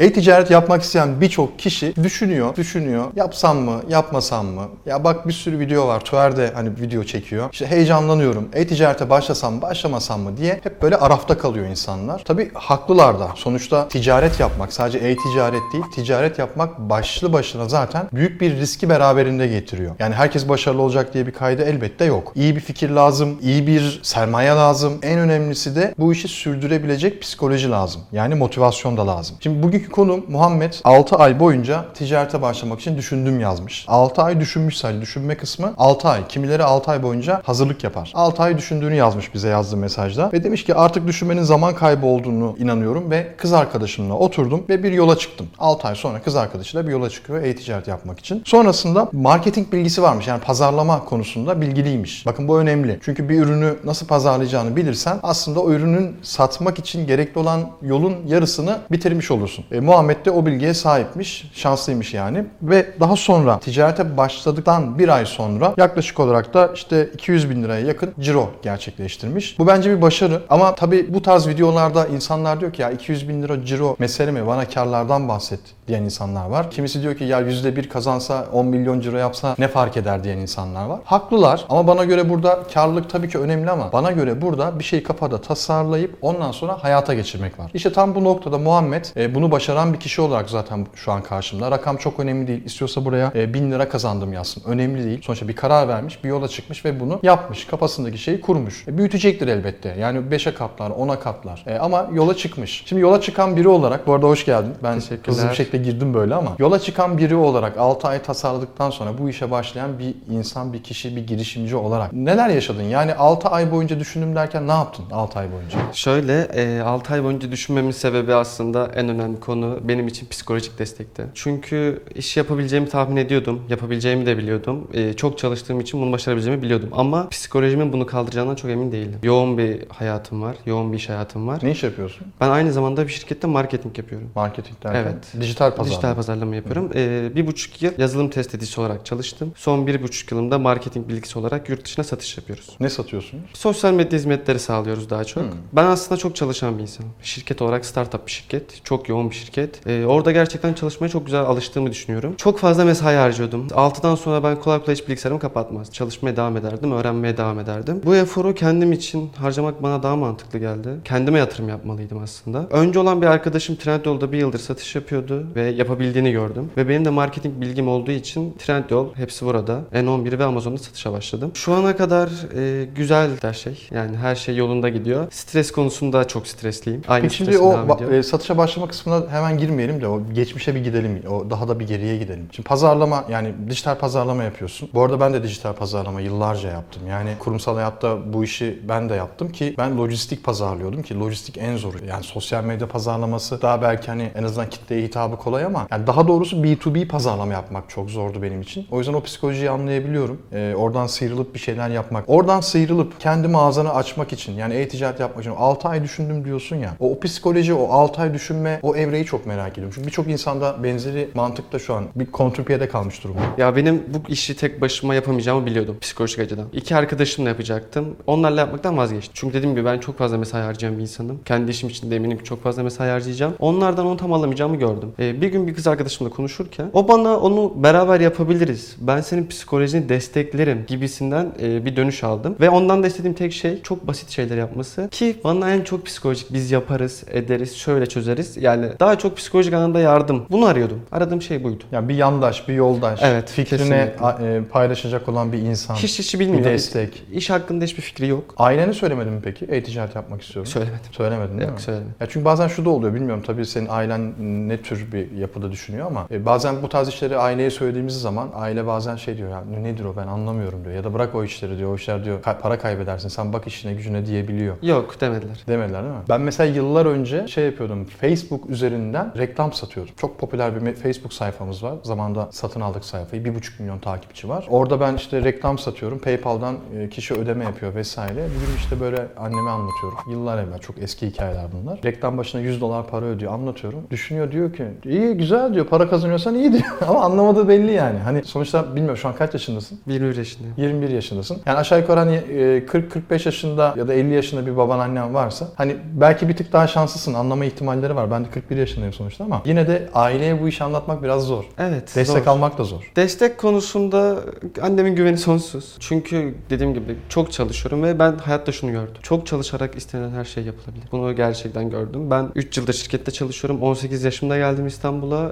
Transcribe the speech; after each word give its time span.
E-ticaret 0.00 0.50
yapmak 0.50 0.82
isteyen 0.82 1.20
birçok 1.20 1.58
kişi 1.58 1.96
düşünüyor, 2.02 2.56
düşünüyor. 2.56 3.04
Yapsam 3.16 3.58
mı, 3.58 3.82
yapmasam 3.88 4.46
mı? 4.46 4.62
Ya 4.86 5.04
bak 5.04 5.28
bir 5.28 5.32
sürü 5.32 5.58
video 5.58 5.88
var. 5.88 6.00
Tuer'de 6.00 6.50
hani 6.54 6.70
video 6.80 7.04
çekiyor. 7.04 7.48
İşte 7.52 7.66
heyecanlanıyorum. 7.66 8.48
E-ticarete 8.54 9.10
başlasam 9.10 9.62
başlamasam 9.62 10.20
mı 10.20 10.36
diye 10.36 10.60
hep 10.62 10.82
böyle 10.82 10.96
arafta 10.96 11.38
kalıyor 11.38 11.66
insanlar. 11.66 12.22
Tabii 12.24 12.50
haklılar 12.54 13.20
da. 13.20 13.28
Sonuçta 13.34 13.88
ticaret 13.88 14.40
yapmak 14.40 14.72
sadece 14.72 14.98
e-ticaret 14.98 15.62
değil, 15.72 15.84
ticaret 15.94 16.38
yapmak 16.38 16.78
başlı 16.78 17.32
başına 17.32 17.68
zaten 17.68 18.08
büyük 18.12 18.40
bir 18.40 18.56
riski 18.56 18.88
beraberinde 18.88 19.46
getiriyor. 19.46 19.94
Yani 19.98 20.14
herkes 20.14 20.48
başarılı 20.48 20.82
olacak 20.82 21.14
diye 21.14 21.26
bir 21.26 21.32
kaydı 21.32 21.62
elbette 21.62 22.04
yok. 22.04 22.32
İyi 22.34 22.56
bir 22.56 22.60
fikir 22.60 22.90
lazım, 22.90 23.38
iyi 23.42 23.66
bir 23.66 24.00
sermaye 24.02 24.50
lazım. 24.50 24.98
En 25.02 25.18
önemlisi 25.18 25.76
de 25.76 25.94
bu 25.98 26.12
işi 26.12 26.28
sürdürebilecek 26.28 27.22
psikoloji 27.22 27.70
lazım. 27.70 28.02
Yani 28.12 28.34
motivasyon 28.34 28.96
da 28.96 29.06
lazım. 29.06 29.36
Şimdi 29.40 29.62
bugünkü 29.62 29.89
konu 29.90 30.20
Muhammed 30.28 30.72
6 30.84 31.16
ay 31.16 31.40
boyunca 31.40 31.84
ticarete 31.94 32.42
başlamak 32.42 32.80
için 32.80 32.96
düşündüm 32.96 33.40
yazmış. 33.40 33.84
6 33.88 34.22
ay 34.22 34.40
düşünmüş 34.40 34.76
sadece. 34.76 35.00
Düşünme 35.00 35.36
kısmı 35.36 35.74
6 35.78 36.08
ay. 36.08 36.28
Kimileri 36.28 36.64
6 36.64 36.90
ay 36.90 37.02
boyunca 37.02 37.40
hazırlık 37.44 37.84
yapar. 37.84 38.12
6 38.14 38.42
ay 38.42 38.58
düşündüğünü 38.58 38.94
yazmış 38.94 39.34
bize 39.34 39.48
yazdığı 39.48 39.76
mesajda. 39.76 40.30
Ve 40.32 40.44
demiş 40.44 40.64
ki 40.64 40.74
artık 40.74 41.06
düşünmenin 41.06 41.42
zaman 41.42 41.74
kaybı 41.74 42.06
olduğunu 42.06 42.56
inanıyorum 42.58 43.10
ve 43.10 43.34
kız 43.36 43.52
arkadaşımla 43.52 44.14
oturdum 44.14 44.64
ve 44.68 44.82
bir 44.82 44.92
yola 44.92 45.18
çıktım. 45.18 45.46
6 45.58 45.88
ay 45.88 45.94
sonra 45.94 46.22
kız 46.22 46.36
arkadaşıyla 46.36 46.86
bir 46.86 46.92
yola 46.92 47.10
çıkıyor 47.10 47.42
e-ticaret 47.42 47.88
yapmak 47.88 48.18
için. 48.18 48.42
Sonrasında 48.46 49.08
marketing 49.12 49.72
bilgisi 49.72 50.02
varmış. 50.02 50.26
Yani 50.26 50.40
pazarlama 50.40 51.04
konusunda 51.04 51.60
bilgiliymiş. 51.60 52.26
Bakın 52.26 52.48
bu 52.48 52.58
önemli. 52.58 52.98
Çünkü 53.02 53.28
bir 53.28 53.40
ürünü 53.42 53.74
nasıl 53.84 54.06
pazarlayacağını 54.06 54.76
bilirsen 54.76 55.18
aslında 55.22 55.60
o 55.60 55.70
ürünün 55.70 56.16
satmak 56.22 56.78
için 56.78 57.06
gerekli 57.06 57.38
olan 57.38 57.60
yolun 57.82 58.16
yarısını 58.26 58.78
bitirmiş 58.90 59.30
olursun. 59.30 59.64
E, 59.72 59.79
Muhammed 59.80 60.26
de 60.26 60.30
o 60.30 60.46
bilgiye 60.46 60.74
sahipmiş. 60.74 61.50
Şanslıymış 61.54 62.14
yani. 62.14 62.44
Ve 62.62 62.86
daha 63.00 63.16
sonra 63.16 63.58
ticarete 63.58 64.16
başladıktan 64.16 64.98
bir 64.98 65.08
ay 65.08 65.26
sonra 65.26 65.74
yaklaşık 65.76 66.20
olarak 66.20 66.54
da 66.54 66.70
işte 66.74 67.08
200 67.14 67.50
bin 67.50 67.62
liraya 67.62 67.86
yakın 67.86 68.14
ciro 68.20 68.50
gerçekleştirmiş. 68.62 69.58
Bu 69.58 69.66
bence 69.66 69.96
bir 69.96 70.02
başarı. 70.02 70.42
Ama 70.50 70.74
tabii 70.74 71.14
bu 71.14 71.22
tarz 71.22 71.48
videolarda 71.48 72.06
insanlar 72.06 72.60
diyor 72.60 72.72
ki 72.72 72.82
ya 72.82 72.90
200 72.90 73.28
bin 73.28 73.42
lira 73.42 73.64
ciro 73.64 73.96
mesele 73.98 74.30
mi? 74.30 74.46
Bana 74.46 74.68
karlardan 74.68 75.28
bahset 75.28 75.60
diyen 75.90 76.02
insanlar 76.02 76.46
var. 76.46 76.70
Kimisi 76.70 77.02
diyor 77.02 77.16
ki 77.16 77.24
ya 77.24 77.40
%1 77.40 77.88
kazansa 77.88 78.46
10 78.52 78.66
milyon 78.66 79.00
ciro 79.00 79.16
yapsa 79.16 79.54
ne 79.58 79.68
fark 79.68 79.96
eder 79.96 80.24
diyen 80.24 80.38
insanlar 80.38 80.86
var. 80.86 81.00
Haklılar 81.04 81.64
ama 81.68 81.86
bana 81.86 82.04
göre 82.04 82.28
burada 82.28 82.62
karlılık 82.74 83.10
tabii 83.10 83.28
ki 83.28 83.38
önemli 83.38 83.70
ama 83.70 83.92
bana 83.92 84.12
göre 84.12 84.42
burada 84.42 84.78
bir 84.78 84.84
şeyi 84.84 85.02
kafada 85.02 85.40
tasarlayıp 85.40 86.18
ondan 86.22 86.52
sonra 86.52 86.84
hayata 86.84 87.14
geçirmek 87.14 87.58
var. 87.58 87.70
İşte 87.74 87.92
tam 87.92 88.14
bu 88.14 88.24
noktada 88.24 88.58
Muhammed 88.58 89.04
e, 89.16 89.34
bunu 89.34 89.50
başaran 89.50 89.92
bir 89.92 90.00
kişi 90.00 90.20
olarak 90.20 90.50
zaten 90.50 90.86
şu 90.94 91.12
an 91.12 91.22
karşımda. 91.22 91.70
Rakam 91.70 91.96
çok 91.96 92.20
önemli 92.20 92.46
değil. 92.46 92.64
İstiyorsa 92.64 93.04
buraya 93.04 93.32
e, 93.34 93.54
1000 93.54 93.72
lira 93.72 93.88
kazandım 93.88 94.32
yazsın. 94.32 94.62
Önemli 94.66 95.04
değil. 95.04 95.22
Sonuçta 95.22 95.48
bir 95.48 95.56
karar 95.56 95.88
vermiş, 95.88 96.24
bir 96.24 96.28
yola 96.28 96.48
çıkmış 96.48 96.84
ve 96.84 97.00
bunu 97.00 97.20
yapmış. 97.22 97.64
Kafasındaki 97.64 98.18
şeyi 98.18 98.40
kurmuş. 98.40 98.88
E, 98.88 98.98
büyütecektir 98.98 99.48
elbette. 99.48 99.96
Yani 99.98 100.18
5'e 100.18 100.54
katlar, 100.54 100.90
10'a 100.90 101.20
katlar. 101.20 101.64
E, 101.66 101.78
ama 101.78 102.08
yola 102.12 102.36
çıkmış. 102.36 102.82
Şimdi 102.86 103.02
yola 103.02 103.20
çıkan 103.20 103.56
biri 103.56 103.68
olarak, 103.68 104.06
bu 104.06 104.12
arada 104.12 104.26
hoş 104.26 104.44
geldin. 104.44 104.72
Ben 104.82 105.00
hızlı 105.26 105.50
bir 105.50 105.54
şekilde 105.54 105.79
girdim 105.82 106.14
böyle 106.14 106.34
ama 106.34 106.56
yola 106.58 106.78
çıkan 106.78 107.18
biri 107.18 107.34
olarak 107.34 107.78
6 107.78 108.08
ay 108.08 108.22
tasarladıktan 108.22 108.90
sonra 108.90 109.18
bu 109.18 109.28
işe 109.28 109.50
başlayan 109.50 109.98
bir 109.98 110.14
insan, 110.30 110.72
bir 110.72 110.82
kişi, 110.82 111.16
bir 111.16 111.26
girişimci 111.26 111.76
olarak 111.76 112.12
neler 112.12 112.48
yaşadın? 112.48 112.82
Yani 112.82 113.14
6 113.14 113.48
ay 113.48 113.70
boyunca 113.72 114.00
düşündüm 114.00 114.36
derken 114.36 114.68
ne 114.68 114.72
yaptın 114.72 115.04
6 115.12 115.38
ay 115.38 115.52
boyunca? 115.52 115.78
Şöyle 115.92 116.40
e, 116.42 116.80
6 116.80 117.14
ay 117.14 117.24
boyunca 117.24 117.50
düşünmemin 117.52 117.90
sebebi 117.90 118.34
aslında 118.34 118.90
en 118.94 119.08
önemli 119.08 119.40
konu 119.40 119.78
benim 119.82 120.08
için 120.08 120.28
psikolojik 120.28 120.78
destekti. 120.78 121.24
Çünkü 121.34 122.02
iş 122.14 122.36
yapabileceğimi 122.36 122.88
tahmin 122.88 123.16
ediyordum. 123.16 123.62
Yapabileceğimi 123.68 124.26
de 124.26 124.38
biliyordum. 124.38 124.88
E, 124.92 125.12
çok 125.12 125.38
çalıştığım 125.38 125.80
için 125.80 126.00
bunu 126.00 126.12
başarabileceğimi 126.12 126.62
biliyordum. 126.62 126.88
Ama 126.92 127.28
psikolojimin 127.28 127.92
bunu 127.92 128.06
kaldıracağından 128.06 128.54
çok 128.54 128.70
emin 128.70 128.92
değilim. 128.92 129.18
Yoğun 129.22 129.58
bir 129.58 129.88
hayatım 129.88 130.42
var. 130.42 130.56
Yoğun 130.66 130.92
bir 130.92 130.96
iş 130.96 131.08
hayatım 131.08 131.48
var. 131.48 131.58
Ne 131.62 131.70
iş 131.70 131.82
yapıyorsun? 131.82 132.26
Ben 132.40 132.48
aynı 132.50 132.72
zamanda 132.72 133.06
bir 133.06 133.12
şirkette 133.12 133.46
marketing 133.46 133.98
yapıyorum. 133.98 134.30
Marketing 134.34 134.82
derken? 134.82 135.00
Evet. 135.02 135.40
Dijital 135.40 135.69
pazarlama. 135.70 135.90
Dijital 135.90 136.14
pazarlama 136.14 136.54
yapıyorum. 136.54 136.90
Ee, 136.94 137.30
bir 137.36 137.46
buçuk 137.46 137.82
yıl 137.82 137.92
yazılım 137.98 138.30
test 138.30 138.54
edicisi 138.54 138.80
olarak 138.80 139.06
çalıştım. 139.06 139.52
Son 139.56 139.86
bir 139.86 140.02
buçuk 140.02 140.32
yılımda 140.32 140.58
marketing 140.58 141.08
bilgisi 141.08 141.38
olarak 141.38 141.68
yurt 141.68 141.84
dışına 141.84 142.04
satış 142.04 142.36
yapıyoruz. 142.38 142.68
Ne 142.80 142.90
satıyorsunuz? 142.90 143.44
Sosyal 143.54 143.92
medya 143.92 144.18
hizmetleri 144.18 144.58
sağlıyoruz 144.58 145.10
daha 145.10 145.24
çok. 145.24 145.42
Hmm. 145.42 145.50
Ben 145.72 145.84
aslında 145.84 146.18
çok 146.18 146.36
çalışan 146.36 146.78
bir 146.78 146.82
insanım. 146.82 147.10
Şirket 147.22 147.62
olarak 147.62 147.84
startup 147.86 148.26
bir 148.26 148.32
şirket. 148.32 148.84
Çok 148.84 149.08
yoğun 149.08 149.30
bir 149.30 149.34
şirket. 149.34 149.86
Ee, 149.86 150.04
orada 150.06 150.32
gerçekten 150.32 150.74
çalışmaya 150.74 151.08
çok 151.08 151.26
güzel 151.26 151.40
alıştığımı 151.40 151.90
düşünüyorum. 151.90 152.34
Çok 152.36 152.58
fazla 152.58 152.84
mesai 152.84 153.16
harcıyordum. 153.16 153.66
6'dan 153.66 154.14
sonra 154.14 154.44
ben 154.44 154.60
kolay 154.60 154.80
kolay 154.80 154.96
hiç 154.96 155.08
bilgisayarımı 155.08 155.40
kapatmaz. 155.40 155.92
Çalışmaya 155.92 156.36
devam 156.36 156.56
ederdim, 156.56 156.92
öğrenmeye 156.92 157.36
devam 157.36 157.58
ederdim. 157.58 158.00
Bu 158.04 158.16
eforu 158.16 158.54
kendim 158.54 158.92
için 158.92 159.30
harcamak 159.36 159.82
bana 159.82 160.02
daha 160.02 160.16
mantıklı 160.16 160.58
geldi. 160.58 160.88
Kendime 161.04 161.38
yatırım 161.38 161.68
yapmalıydım 161.68 162.18
aslında. 162.18 162.66
Önce 162.70 162.98
olan 162.98 163.22
bir 163.22 163.26
arkadaşım 163.26 163.76
Trendyol'da 163.76 164.32
bir 164.32 164.38
yıldır 164.38 164.58
satış 164.58 164.94
yapıyordu 164.94 165.46
ve 165.56 165.62
yapabildiğini 165.62 166.32
gördüm. 166.32 166.70
Ve 166.76 166.88
benim 166.88 167.04
de 167.04 167.10
marketing 167.10 167.60
bilgim 167.60 167.88
olduğu 167.88 168.10
için 168.10 168.54
Trendyol, 168.58 169.14
hepsi 169.14 169.46
burada. 169.46 169.80
N11 169.92 170.38
ve 170.38 170.44
Amazon'da 170.44 170.78
satışa 170.78 171.12
başladım. 171.12 171.50
Şu 171.54 171.74
ana 171.74 171.96
kadar 171.96 172.28
e, 172.56 172.84
güzel 172.84 173.30
her 173.42 173.52
şey. 173.52 173.88
Yani 173.90 174.16
her 174.16 174.34
şey 174.34 174.56
yolunda 174.56 174.88
gidiyor. 174.88 175.26
Stres 175.30 175.72
konusunda 175.72 176.28
çok 176.28 176.46
stresliyim. 176.46 177.02
Aynı 177.08 177.22
Peki 177.22 177.36
şimdi 177.36 177.58
o 177.58 177.72
ba- 177.72 178.14
e, 178.14 178.22
satışa 178.22 178.58
başlama 178.58 178.88
kısmına 178.88 179.22
hemen 179.30 179.58
girmeyelim 179.58 180.00
de 180.00 180.08
o 180.08 180.22
geçmişe 180.32 180.74
bir 180.74 180.84
gidelim. 180.84 181.22
O 181.30 181.50
daha 181.50 181.68
da 181.68 181.80
bir 181.80 181.86
geriye 181.86 182.16
gidelim. 182.18 182.48
Şimdi 182.52 182.68
pazarlama 182.68 183.24
yani 183.30 183.54
dijital 183.68 183.98
pazarlama 183.98 184.42
yapıyorsun. 184.42 184.88
Bu 184.94 185.02
arada 185.02 185.20
ben 185.20 185.32
de 185.32 185.42
dijital 185.42 185.72
pazarlama 185.72 186.20
yıllarca 186.20 186.68
yaptım. 186.68 187.02
Yani 187.08 187.30
kurumsal 187.38 187.74
hayatta 187.74 188.32
bu 188.32 188.44
işi 188.44 188.82
ben 188.88 189.08
de 189.08 189.14
yaptım 189.14 189.52
ki 189.52 189.74
ben 189.78 189.98
lojistik 189.98 190.44
pazarlıyordum 190.44 191.02
ki 191.02 191.20
lojistik 191.20 191.58
en 191.58 191.76
zoru. 191.76 191.96
Yani 192.08 192.24
sosyal 192.24 192.64
medya 192.64 192.88
pazarlaması 192.88 193.62
daha 193.62 193.82
belki 193.82 194.06
hani 194.06 194.30
en 194.34 194.42
azından 194.42 194.70
kitleye 194.70 195.02
hitabı 195.02 195.36
kolay 195.40 195.64
ama 195.64 195.86
yani 195.90 196.06
daha 196.06 196.28
doğrusu 196.28 196.56
B2B 196.56 197.06
pazarlama 197.08 197.52
yapmak 197.52 197.90
çok 197.90 198.10
zordu 198.10 198.42
benim 198.42 198.60
için. 198.60 198.86
O 198.90 198.98
yüzden 198.98 199.12
o 199.12 199.20
psikolojiyi 199.20 199.70
anlayabiliyorum. 199.70 200.42
Ee, 200.52 200.74
oradan 200.76 201.06
sıyrılıp 201.06 201.54
bir 201.54 201.58
şeyler 201.58 201.88
yapmak. 201.88 202.24
Oradan 202.26 202.60
sıyrılıp 202.60 203.20
kendi 203.20 203.48
mağazanı 203.48 203.94
açmak 203.94 204.32
için 204.32 204.52
yani 204.52 204.74
e-ticaret 204.74 205.20
yapmak 205.20 205.44
için 205.44 205.54
6 205.56 205.88
ay 205.88 206.02
düşündüm 206.02 206.44
diyorsun 206.44 206.76
ya. 206.76 206.90
O, 207.00 207.10
o 207.10 207.20
psikoloji, 207.20 207.74
o 207.74 207.92
6 207.92 208.22
ay 208.22 208.34
düşünme, 208.34 208.80
o 208.82 208.96
evreyi 208.96 209.24
çok 209.24 209.46
merak 209.46 209.72
ediyorum. 209.72 209.92
Çünkü 209.94 210.06
birçok 210.06 210.28
insanda 210.28 210.82
benzeri 210.82 211.28
mantıkta 211.34 211.78
şu 211.78 211.94
an 211.94 212.04
bir 212.16 212.26
kontrpiyede 212.26 212.88
kalmış 212.88 213.24
durumda. 213.24 213.40
Ya 213.58 213.76
benim 213.76 214.04
bu 214.08 214.32
işi 214.32 214.56
tek 214.56 214.80
başıma 214.80 215.14
yapamayacağımı 215.14 215.66
biliyordum 215.66 215.96
psikolojik 216.00 216.38
açıdan. 216.38 216.66
İki 216.72 216.96
arkadaşımla 216.96 217.48
yapacaktım. 217.48 218.16
Onlarla 218.26 218.60
yapmaktan 218.60 218.96
vazgeçtim. 218.96 219.32
Çünkü 219.34 219.54
dediğim 219.54 219.74
gibi 219.74 219.84
ben 219.84 219.98
çok 219.98 220.18
fazla 220.18 220.38
mesai 220.38 220.62
harcayan 220.62 220.96
bir 220.96 221.02
insanım. 221.02 221.40
Kendi 221.44 221.70
işim 221.70 221.88
için 221.88 222.10
de 222.10 222.16
eminim 222.16 222.38
çok 222.44 222.62
fazla 222.62 222.82
mesai 222.82 223.10
harcayacağım. 223.10 223.54
Onlardan 223.58 224.06
onu 224.06 224.16
tam 224.16 224.32
alamayacağımı 224.32 224.76
gördüm. 224.76 225.12
Ee, 225.18 225.29
bir 225.40 225.48
gün 225.48 225.66
bir 225.66 225.74
kız 225.74 225.86
arkadaşımla 225.86 226.30
konuşurken 226.30 226.86
o 226.92 227.08
bana 227.08 227.36
onu 227.40 227.72
beraber 227.82 228.20
yapabiliriz. 228.20 228.96
Ben 229.00 229.20
senin 229.20 229.46
psikolojini 229.46 230.08
desteklerim 230.08 230.84
gibisinden 230.86 231.52
e, 231.62 231.84
bir 231.84 231.96
dönüş 231.96 232.24
aldım. 232.24 232.56
Ve 232.60 232.70
ondan 232.70 233.02
da 233.02 233.06
istediğim 233.06 233.34
tek 233.34 233.52
şey 233.52 233.82
çok 233.82 234.06
basit 234.06 234.30
şeyler 234.30 234.56
yapması. 234.56 235.08
Ki 235.10 235.36
bana 235.44 235.70
en 235.70 235.80
çok 235.82 236.06
psikolojik 236.06 236.52
biz 236.52 236.70
yaparız, 236.70 237.24
ederiz, 237.30 237.76
şöyle 237.76 238.06
çözeriz. 238.06 238.56
Yani 238.56 238.86
daha 239.00 239.18
çok 239.18 239.36
psikolojik 239.36 239.74
anlamda 239.74 240.00
yardım. 240.00 240.46
Bunu 240.50 240.66
arıyordum. 240.66 241.00
Aradığım 241.12 241.42
şey 241.42 241.64
buydu. 241.64 241.84
Yani 241.92 242.08
bir 242.08 242.14
yandaş, 242.14 242.68
bir 242.68 242.74
yoldaş, 242.74 243.20
Evet, 243.22 243.50
fikrini 243.50 243.78
kesinlikle. 243.78 244.56
e, 244.56 244.62
paylaşacak 244.64 245.28
olan 245.28 245.52
bir 245.52 245.58
insan. 245.58 245.94
Hiç 245.94 246.18
hiç 246.18 246.34
bir 246.34 246.40
bilmiyorum. 246.40 246.64
destek. 246.64 247.22
İş 247.32 247.50
hakkında 247.50 247.84
hiçbir 247.84 248.02
fikri 248.02 248.26
yok. 248.26 248.54
Ailene 248.56 248.92
söylemedin 248.92 249.32
mi 249.32 249.40
peki? 249.44 249.64
E-ticaret 249.64 250.14
yapmak 250.16 250.42
istiyorum. 250.42 250.70
Söylemedim. 250.72 251.12
Söylemedin 251.12 251.50
değil 251.58 251.68
mi? 251.68 251.70
Yok 251.70 251.80
söylemedim. 251.80 252.14
Ya 252.20 252.26
çünkü 252.30 252.44
bazen 252.44 252.68
şu 252.68 252.84
da 252.84 252.90
oluyor 252.90 253.14
bilmiyorum 253.14 253.42
tabii 253.46 253.66
senin 253.66 253.86
ailen 253.88 254.32
ne 254.68 254.76
tür 254.82 255.12
bir 255.12 255.19
yapıda 255.38 255.72
düşünüyor 255.72 256.06
ama 256.06 256.26
e, 256.30 256.46
bazen 256.46 256.82
bu 256.82 256.88
tarz 256.88 257.08
işleri 257.08 257.36
aileye 257.36 257.70
söylediğimiz 257.70 258.20
zaman 258.20 258.48
aile 258.54 258.86
bazen 258.86 259.16
şey 259.16 259.36
diyor 259.36 259.50
ya 259.50 259.60
nedir 259.82 260.04
o 260.04 260.16
ben 260.16 260.26
anlamıyorum 260.26 260.84
diyor 260.84 260.94
ya 260.96 261.04
da 261.04 261.14
bırak 261.14 261.34
o 261.34 261.44
işleri 261.44 261.78
diyor 261.78 261.92
o 261.92 261.94
işler 261.94 262.24
diyor 262.24 262.42
"ka- 262.42 262.58
para 262.60 262.78
kaybedersin 262.78 263.28
sen 263.28 263.52
bak 263.52 263.66
işine 263.66 263.94
gücüne 263.94 264.26
diyebiliyor. 264.26 264.76
Yok 264.82 265.20
demediler. 265.20 265.64
Demediler 265.68 266.02
değil 266.02 266.14
mi? 266.14 266.20
Ben 266.28 266.40
mesela 266.40 266.74
yıllar 266.74 267.06
önce 267.06 267.48
şey 267.48 267.64
yapıyordum. 267.66 268.04
Facebook 268.04 268.70
üzerinden 268.70 269.32
reklam 269.38 269.72
satıyordum. 269.72 270.14
Çok 270.16 270.38
popüler 270.38 270.86
bir 270.86 270.92
Facebook 270.94 271.32
sayfamız 271.32 271.82
var. 271.82 271.94
Zamanında 272.02 272.48
satın 272.52 272.80
aldık 272.80 273.04
sayfayı. 273.04 273.42
1,5 273.42 273.82
milyon 273.82 273.98
takipçi 273.98 274.48
var. 274.48 274.66
Orada 274.70 275.00
ben 275.00 275.14
işte 275.14 275.44
reklam 275.44 275.78
satıyorum. 275.78 276.18
PayPal'dan 276.18 276.76
e, 276.98 277.08
kişi 277.08 277.34
ödeme 277.34 277.64
yapıyor 277.64 277.94
vesaire. 277.94 278.34
Bir 278.36 278.66
gün 278.66 278.76
işte 278.78 279.00
böyle 279.00 279.26
anneme 279.36 279.70
anlatıyorum. 279.70 280.18
Yıllar 280.30 280.58
evvel 280.58 280.78
çok 280.78 280.98
eski 280.98 281.26
hikayeler 281.26 281.64
bunlar. 281.72 282.00
Reklam 282.04 282.38
başına 282.38 282.60
100 282.60 282.80
dolar 282.80 283.06
para 283.06 283.26
ödüyor. 283.26 283.52
Anlatıyorum. 283.52 284.00
Düşünüyor 284.10 284.52
diyor 284.52 284.72
ki 284.72 284.84
iyi 285.10 285.36
güzel 285.36 285.74
diyor. 285.74 285.86
Para 285.86 286.10
kazanıyorsan 286.10 286.54
iyi 286.54 286.72
diyor. 286.72 286.84
Ama 287.08 287.24
anlamadığı 287.24 287.68
belli 287.68 287.92
yani. 287.92 288.18
Hani 288.18 288.44
sonuçta 288.44 288.96
bilmiyorum 288.96 289.16
şu 289.16 289.28
an 289.28 289.34
kaç 289.34 289.54
yaşındasın? 289.54 289.98
21 290.06 290.36
yaşındayım. 290.36 290.74
21 290.76 291.08
yaşındasın. 291.08 291.58
Yani 291.66 291.78
aşağı 291.78 292.00
yukarı 292.00 292.20
hani 292.20 292.34
e, 292.34 292.78
40-45 292.78 293.46
yaşında 293.46 293.94
ya 293.96 294.08
da 294.08 294.14
50 294.14 294.34
yaşında 294.34 294.66
bir 294.66 294.76
baban 294.76 294.98
annen 294.98 295.34
varsa 295.34 295.68
hani 295.74 295.96
belki 296.12 296.48
bir 296.48 296.56
tık 296.56 296.72
daha 296.72 296.86
şanslısın. 296.86 297.34
Anlama 297.34 297.64
ihtimalleri 297.64 298.16
var. 298.16 298.30
Ben 298.30 298.44
de 298.44 298.50
41 298.50 298.76
yaşındayım 298.76 299.12
sonuçta 299.12 299.44
ama 299.44 299.62
yine 299.64 299.88
de 299.88 300.08
aileye 300.14 300.62
bu 300.62 300.68
işi 300.68 300.84
anlatmak 300.84 301.22
biraz 301.22 301.42
zor. 301.42 301.64
Evet. 301.78 302.16
Destek 302.16 302.44
zor. 302.44 302.52
almak 302.52 302.78
da 302.78 302.84
zor. 302.84 303.12
Destek 303.16 303.58
konusunda 303.58 304.36
annemin 304.82 305.16
güveni 305.16 305.38
sonsuz. 305.38 305.96
Çünkü 306.00 306.54
dediğim 306.70 306.94
gibi 306.94 307.16
çok 307.28 307.52
çalışıyorum 307.52 308.02
ve 308.02 308.18
ben 308.18 308.38
hayatta 308.38 308.72
şunu 308.72 308.90
gördüm. 308.90 309.14
Çok 309.22 309.46
çalışarak 309.46 309.94
istenen 309.94 310.30
her 310.30 310.44
şey 310.44 310.64
yapılabilir. 310.64 311.04
Bunu 311.12 311.36
gerçekten 311.36 311.90
gördüm. 311.90 312.30
Ben 312.30 312.48
3 312.54 312.76
yıldır 312.76 312.92
şirkette 312.92 313.30
çalışıyorum. 313.30 313.82
18 313.82 314.24
yaşımda 314.24 314.56
geldim 314.56 314.86
İstanbul'a. 314.86 314.99